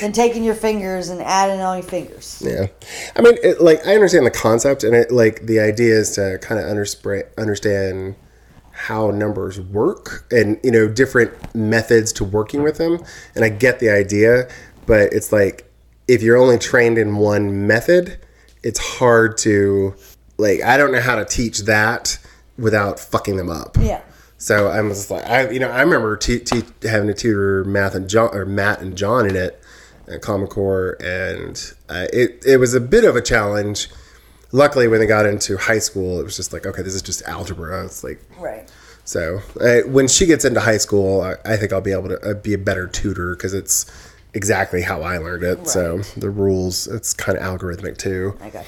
[0.00, 2.42] than taking your fingers and adding on your fingers.
[2.44, 2.66] yeah.
[3.16, 6.38] I mean, it, like I understand the concept, and it like the idea is to
[6.40, 8.16] kind of understand
[8.74, 12.98] how numbers work and you know different methods to working with them
[13.36, 14.48] and i get the idea
[14.84, 15.70] but it's like
[16.08, 18.18] if you're only trained in one method
[18.64, 19.94] it's hard to
[20.38, 22.18] like i don't know how to teach that
[22.58, 24.00] without fucking them up Yeah.
[24.38, 27.94] so i'm just like i you know i remember te- te- having to tutor math
[27.94, 29.60] and john or matt and john in it
[30.08, 33.88] at common core and uh, it, it was a bit of a challenge
[34.52, 37.22] luckily when they got into high school it was just like okay this is just
[37.22, 38.70] algebra it's like Right.
[39.04, 42.20] so uh, when she gets into high school, I, I think I'll be able to
[42.20, 43.86] uh, be a better tutor because it's
[44.34, 45.66] exactly how I learned it.
[45.68, 48.36] So the rules, it's kind of algorithmic too.
[48.40, 48.66] I got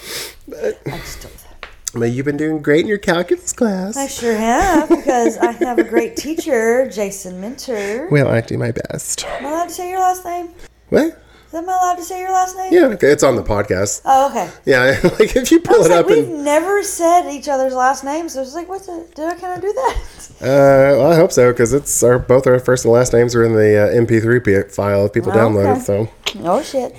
[0.48, 0.74] you.
[0.86, 1.68] I just told that.
[1.94, 3.96] But you've been doing great in your calculus class.
[3.96, 8.08] I sure have because I have a great teacher, Jason Minter.
[8.10, 9.24] well, I do my best.
[9.24, 10.50] Am I allowed to say your last name?
[10.90, 11.22] What?
[11.56, 12.72] Am I allowed to say your last name?
[12.72, 14.02] Yeah, it's on the podcast.
[14.04, 14.50] Oh, okay.
[14.66, 18.04] Yeah, like if you pull it like, up we've and never said each other's last
[18.04, 18.34] names.
[18.34, 19.06] So I was like, what's the?
[19.14, 19.96] Did I kind of do that?
[20.42, 23.42] uh, well, I hope so because it's our both our first and last names are
[23.44, 25.38] in the uh, MP3 p- file if people Okay.
[25.40, 25.82] download it.
[25.82, 26.08] So
[26.44, 26.94] Oh shit.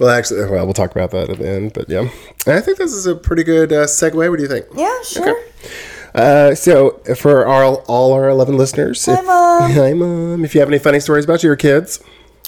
[0.00, 1.72] well, actually, well, we'll talk about that at the end.
[1.72, 2.08] But yeah,
[2.46, 4.28] I think this is a pretty good uh, segue.
[4.28, 4.66] What do you think?
[4.74, 5.30] Yeah, sure.
[5.30, 5.70] Okay.
[6.14, 9.70] Uh, so for our all our eleven listeners, Hi, if, Mom.
[9.70, 10.44] hi mom.
[10.44, 12.02] If you have any funny stories about your kids,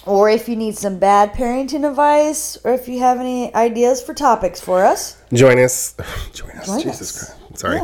[0.09, 4.15] Or if you need some bad parenting advice, or if you have any ideas for
[4.15, 5.95] topics for us, join us.
[6.33, 6.67] Join us.
[6.67, 7.35] Join Jesus us.
[7.35, 7.59] Christ.
[7.59, 7.81] Sorry.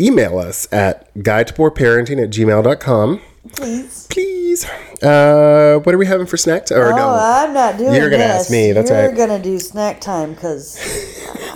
[0.00, 3.20] Email us at guide to poor parenting at gmail.com.
[3.52, 4.06] please.
[4.10, 4.64] Please.
[5.02, 6.66] Uh, what are we having for snack?
[6.66, 7.08] T- or Oh, no?
[7.10, 9.02] I'm not doing You're gonna ask me, that's right.
[9.02, 9.16] You're right.
[9.16, 10.76] gonna do snack time because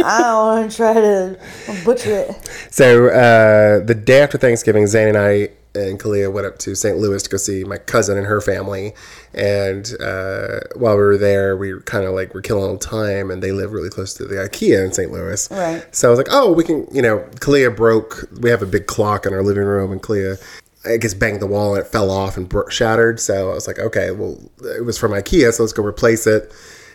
[0.04, 1.38] I don't want to try to
[1.84, 2.48] butcher it.
[2.72, 6.98] So uh, the day after Thanksgiving, Zane and I and Kalia went up to St.
[6.98, 8.92] Louis to go see my cousin and her family.
[9.34, 13.52] And uh, while we were there, we kind of like were killing time, and they
[13.52, 15.10] live really close to the IKEA in St.
[15.10, 15.50] Louis.
[15.50, 15.84] Right.
[15.94, 18.28] So I was like, oh, we can, you know, Kalia broke.
[18.40, 20.42] We have a big clock in our living room, and Kalia.
[20.84, 23.20] I guess banged the wall and it fell off and bro- shattered.
[23.20, 26.52] So I was like, okay, well, it was from IKEA, so let's go replace it.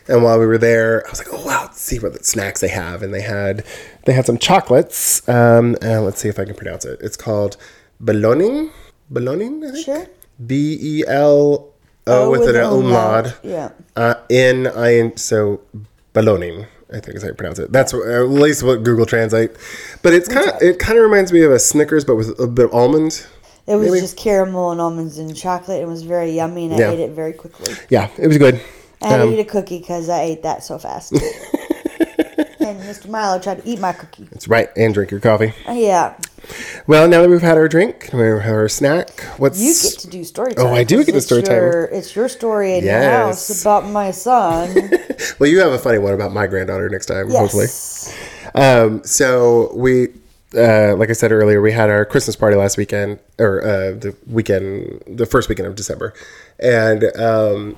[0.09, 2.61] And while we were there, I was like, "Oh wow, let's see what the snacks
[2.61, 3.65] they have." And they had
[4.05, 5.27] they had some chocolates.
[5.27, 6.99] Um, and let's see if I can pronounce it.
[7.01, 7.57] It's called
[8.03, 8.71] Beloning.
[9.11, 9.85] Beloning, I think.
[9.85, 10.07] Sure.
[10.45, 11.69] B E L
[12.05, 13.37] O with, an umlaut.
[13.43, 13.69] Yeah.
[13.95, 15.17] Uh, N I N.
[15.17, 15.61] So
[16.13, 16.67] Beloning.
[16.89, 17.71] I think is how you pronounce it.
[17.73, 19.51] That's what, at least what Google Translate.
[20.03, 22.47] But it's kind of it kind of reminds me of a Snickers, but with a
[22.47, 23.25] bit of almond.
[23.67, 23.99] It was Maybe.
[23.99, 25.81] just caramel and almonds and chocolate.
[25.81, 26.91] It was very yummy, and I Yeah.
[26.91, 27.73] ate it very quickly.
[27.89, 28.61] Yeah, it was good.
[29.01, 31.13] I had Um, to eat a cookie because I ate that so fast.
[32.67, 33.09] and Mr.
[33.09, 34.27] Milo tried to eat my cookie.
[34.31, 35.53] That's right, and drink your coffee.
[35.67, 36.15] Yeah.
[36.85, 39.21] Well, now that we've had our drink, we have our snack.
[39.37, 40.65] What's You get to do story time.
[40.67, 41.87] Oh, I do get to story time.
[41.91, 43.47] It's your story in your Yes.
[43.47, 44.91] house about my son.
[45.39, 45.49] well?
[45.49, 47.63] You have a funny one about my granddaughter next time, hopefully.
[47.65, 48.15] yes.
[48.55, 50.07] Um, so we,
[50.55, 54.15] uh, like I said earlier, we had our Christmas party last weekend, or uh, the
[54.27, 56.13] weekend, the first weekend of December,
[56.59, 57.75] and um,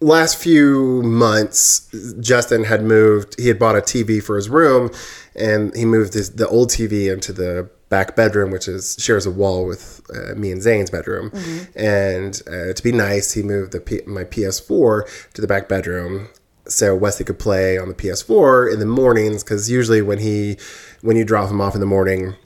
[0.00, 1.88] last few months,
[2.20, 3.38] Justin had moved.
[3.40, 4.90] He had bought a TV for his room,
[5.34, 9.30] and he moved his, the old TV into the back bedroom, which is shares a
[9.30, 11.30] wall with uh, me and Zane's bedroom.
[11.74, 16.28] And uh, to be nice, he moved the P- my PS4 to the back bedroom.
[16.66, 20.56] So Wesley could play on the PS4 in the mornings because usually when he
[21.02, 22.36] when you drop him off in the morning,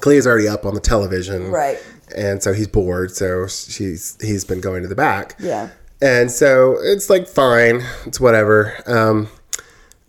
[0.00, 1.78] Clea's already up on the television, Right.
[2.16, 3.12] And so he's bored.
[3.12, 5.68] So she's he's been going to the back, Yeah.
[6.00, 8.76] And so it's like fine, it's whatever.
[8.86, 9.28] Um,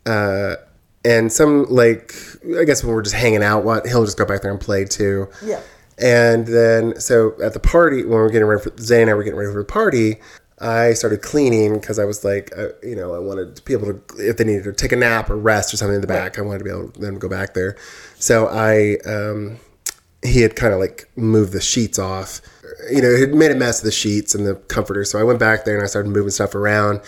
[0.06, 0.56] uh,
[1.06, 2.14] and some like
[2.60, 4.86] I guess when we're just hanging out, what he'll just go back there and play
[4.86, 5.30] too.
[5.44, 5.62] Yeah.
[5.98, 9.14] And then so at the party when we we're getting ready for Zay and I
[9.14, 10.18] were getting ready for the party,
[10.60, 13.94] I started cleaning because I was like, uh, you know, I wanted to be able
[13.94, 16.38] to if they needed to take a nap or rest or something in the back,
[16.38, 17.78] I wanted to be able to them to go back there.
[18.18, 19.60] So I um,
[20.24, 22.42] he had kind of like moved the sheets off.
[22.92, 25.04] You know, had made a mess of the sheets and the comforter.
[25.04, 27.02] So I went back there and I started moving stuff around.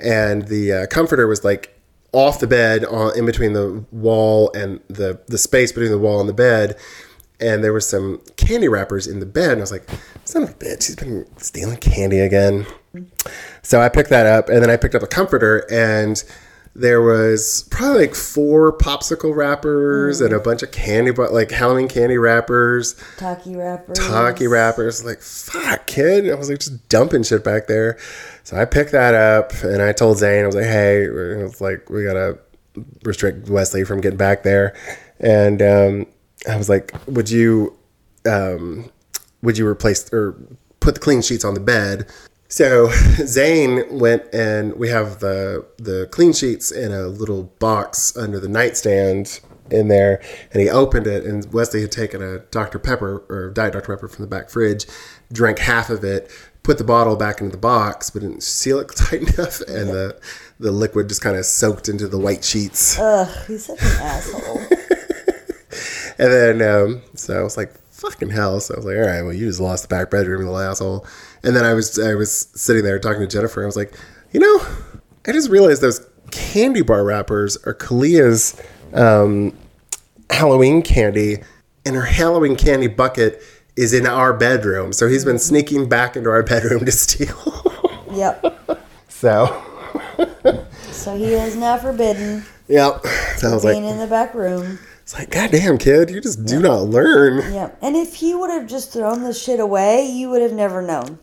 [0.00, 1.78] And the uh, comforter was like
[2.12, 6.20] off the bed, on, in between the wall and the the space between the wall
[6.20, 6.76] and the bed.
[7.40, 9.52] And there was some candy wrappers in the bed.
[9.52, 9.88] And I was like,
[10.24, 12.66] son of a bitch, he's been stealing candy again.
[13.62, 16.22] So I picked that up, and then I picked up a comforter, and
[16.78, 21.88] there was probably like four popsicle wrappers and a bunch of candy, but like Halloween
[21.88, 23.98] candy wrappers, Taki wrappers.
[23.98, 25.04] Taki wrappers.
[25.04, 26.30] Like fuck, kid.
[26.30, 27.98] I was like just dumping shit back there.
[28.44, 31.60] So I picked that up, and I told Zane, I was like, hey, it was
[31.60, 32.38] like we gotta
[33.04, 34.76] restrict Wesley from getting back there,
[35.18, 36.06] and um,
[36.48, 37.76] I was like, would you,
[38.24, 38.90] um,
[39.42, 40.36] would you replace or
[40.80, 42.08] put the clean sheets on the bed?
[42.48, 42.90] So
[43.26, 48.48] Zane went and we have the the clean sheets in a little box under the
[48.48, 49.40] nightstand
[49.70, 53.74] in there, and he opened it, and Wesley had taken a Dr Pepper or Diet
[53.74, 54.86] Dr Pepper from the back fridge,
[55.30, 56.30] drank half of it,
[56.62, 60.18] put the bottle back into the box, but didn't seal it tight enough, and the
[60.58, 62.98] the liquid just kind of soaked into the white sheets.
[62.98, 64.60] Ugh, he's such an asshole.
[66.18, 68.60] And then, um, so I was like, fucking hell.
[68.60, 70.60] So I was like, all right, well, you just lost the back bedroom, you little
[70.60, 71.06] asshole.
[71.42, 73.62] And then I was, I was sitting there talking to Jennifer.
[73.62, 73.94] I was like,
[74.32, 74.66] you know,
[75.26, 78.60] I just realized those candy bar wrappers are Kalia's
[78.94, 79.56] um,
[80.30, 81.38] Halloween candy,
[81.84, 83.42] and her Halloween candy bucket
[83.76, 84.92] is in our bedroom.
[84.92, 88.06] So he's been sneaking back into our bedroom to steal.
[88.12, 88.44] yep.
[89.08, 89.62] so,
[90.92, 93.04] So he is now forbidden yep.
[93.36, 94.78] So I was being in the back room.
[95.08, 97.38] It's like, goddamn, kid, you just do not learn.
[97.54, 97.78] Yep.
[97.80, 101.18] And if he would have just thrown the shit away, you would have never known.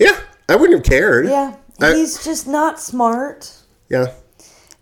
[0.00, 0.18] Yeah,
[0.48, 1.26] I wouldn't have cared.
[1.28, 1.54] Yeah.
[1.80, 3.52] I- He's just not smart.
[3.88, 4.10] Yeah.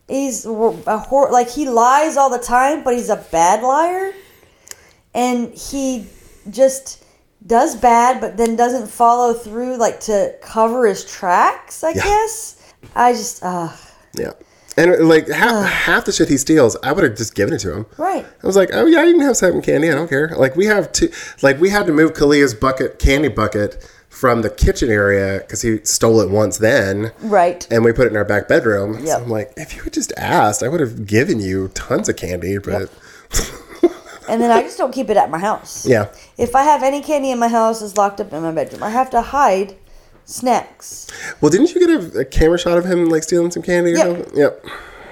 [0.09, 4.15] He's a hor- like he lies all the time, but he's a bad liar,
[5.13, 6.07] and he
[6.49, 7.05] just
[7.47, 11.85] does bad, but then doesn't follow through like to cover his tracks.
[11.85, 12.03] I Yeah.
[12.05, 12.57] guess
[12.97, 13.69] I just uh
[14.15, 14.33] Yeah.
[14.79, 17.59] And uh, like half, half the shit he steals, I would have just given it
[17.61, 17.87] to him.
[17.99, 18.25] right.
[18.43, 19.91] I was like, oh yeah, you can have some candy.
[19.91, 20.29] I don't care.
[20.37, 21.11] Like we have two,
[21.43, 25.79] like we had to move Kalia's bucket, candy bucket, from the kitchen area because he
[25.85, 27.67] stole it once then, Right.
[27.71, 29.05] and we put it in our back bedroom.
[29.07, 32.17] So I'm like, if you had just asked, I would have given you tons of
[32.17, 32.59] candy.
[32.59, 32.91] But
[34.29, 35.87] And then I just don't keep it at my house.
[35.87, 38.83] yeah, If I have any candy in my house, it's locked up in my bedroom.
[38.83, 39.77] I have to hide
[40.29, 41.07] snacks.
[41.41, 43.97] well, didn't you get a, a camera shot of him like stealing some candy or
[43.97, 44.07] Yep.
[44.07, 44.37] something?
[44.37, 44.65] Yep.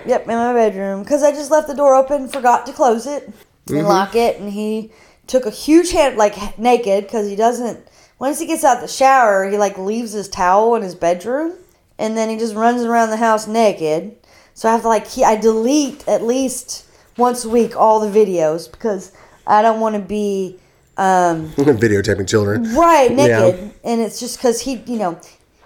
[0.06, 1.02] Yep, in my bedroom.
[1.02, 3.86] Because I just left the door open, forgot to close it and mm-hmm.
[3.86, 4.38] lock it.
[4.38, 4.92] And he
[5.26, 7.80] took a huge hand, like naked, because he doesn't.
[8.18, 11.54] Once he gets out the shower, he like leaves his towel in his bedroom,
[11.98, 14.14] and then he just runs around the house naked.
[14.54, 16.86] So I have to like he, I delete at least
[17.16, 19.12] once a week all the videos because
[19.46, 20.58] I don't want to be
[20.96, 22.74] um, Videotaping children.
[22.74, 23.60] right naked.
[23.60, 23.68] Yeah.
[23.84, 25.20] and it's just because he you know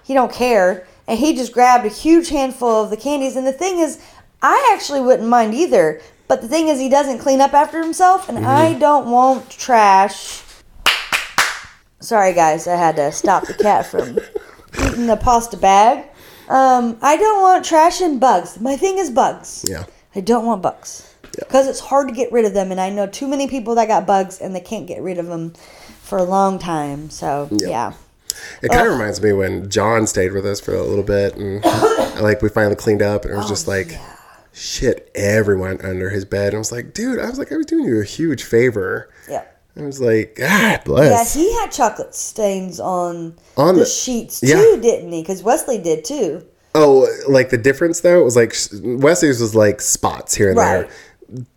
[0.04, 0.86] he don't care.
[1.06, 3.34] And he just grabbed a huge handful of the candies.
[3.36, 4.00] And the thing is
[4.42, 6.00] i actually wouldn't mind either.
[6.28, 8.28] But the thing is he doesn't clean up after himself.
[8.28, 10.42] And i don't want trash.
[12.00, 12.66] Sorry guys.
[12.66, 14.18] I had to stop the cat from
[14.84, 16.06] eating the pasta bag.
[16.48, 18.60] Um, i don't want trash and bugs.
[18.60, 19.64] My thing is bugs.
[19.68, 19.84] Yeah.
[20.16, 23.06] I don't want bugs because it's hard to get rid of them, and I know
[23.06, 25.52] too many people that got bugs and they can't get rid of them
[26.02, 27.10] for a long time.
[27.10, 27.92] So yeah,
[28.62, 31.64] It kind of reminds me when John stayed with us for a little bit, and
[32.20, 33.98] like we finally cleaned up, and it was oh, just Oh, like
[34.52, 36.48] shit everyone under his bed.
[36.48, 39.08] And I was like, dude, I was like, I was doing you a huge favor.
[39.28, 39.44] yeah,
[39.76, 41.36] I was like, God bless.
[41.36, 44.56] Yeah, he had chocolate stains on, On the, the- sheets yeah.
[44.56, 45.22] too, didn't he?
[45.22, 46.44] Because Wesley did too.
[46.74, 50.80] oh, like the difference though was like Wesley's was like spots here and Right.
[50.82, 50.90] there.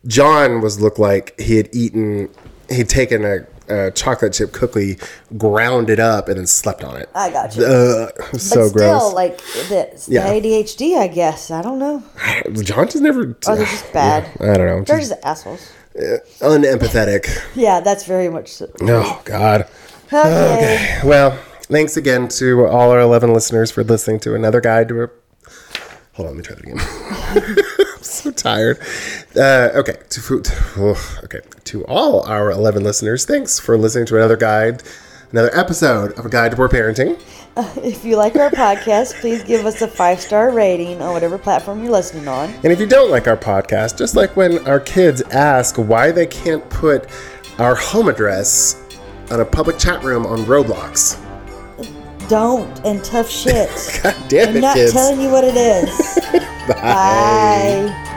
[0.07, 2.29] John was looked like he had eaten,
[2.69, 4.97] he'd taken a, a chocolate chip cookie,
[5.37, 7.09] ground it up, and then slept on it.
[7.15, 7.63] I got you.
[7.65, 9.13] Uh, but so still, gross.
[9.13, 11.49] like the, the ADHD, I guess.
[11.51, 12.03] I don't know.
[12.61, 13.21] John just never.
[13.47, 14.29] Or they're just bad.
[14.41, 14.83] I don't know.
[14.83, 15.71] They're Just just assholes.
[16.39, 17.27] unempathetic.
[17.55, 18.71] Yeah, that's very much so.
[18.81, 19.67] Oh God.
[20.11, 20.99] Okay.
[21.03, 21.31] Well,
[21.63, 25.09] thanks again to all our 11 listeners for listening to another guide to a.
[26.13, 27.65] Hold on, let me try that again.
[27.97, 28.79] I'm so tired.
[29.35, 30.47] Uh, okay, to food.
[30.77, 34.83] oh, okay, to all our 11 listeners, thanks for listening to another guide,
[35.31, 37.19] another episode of a guide to poor parenting.
[37.83, 41.83] If you like our podcast, please give us a five star rating on whatever platform
[41.83, 42.49] you're listening on.
[42.63, 46.25] And if you don't like our podcast, just like when our kids ask why they
[46.25, 47.07] can't put
[47.59, 48.81] our home address
[49.29, 51.22] on a public chat room on Roblox.
[52.29, 53.69] Don't and tough shit.
[54.03, 54.49] God damn it.
[54.49, 54.93] I'm it, not kids.
[54.93, 56.19] telling you what it is.
[56.67, 56.75] Bye.
[56.81, 58.12] Bye.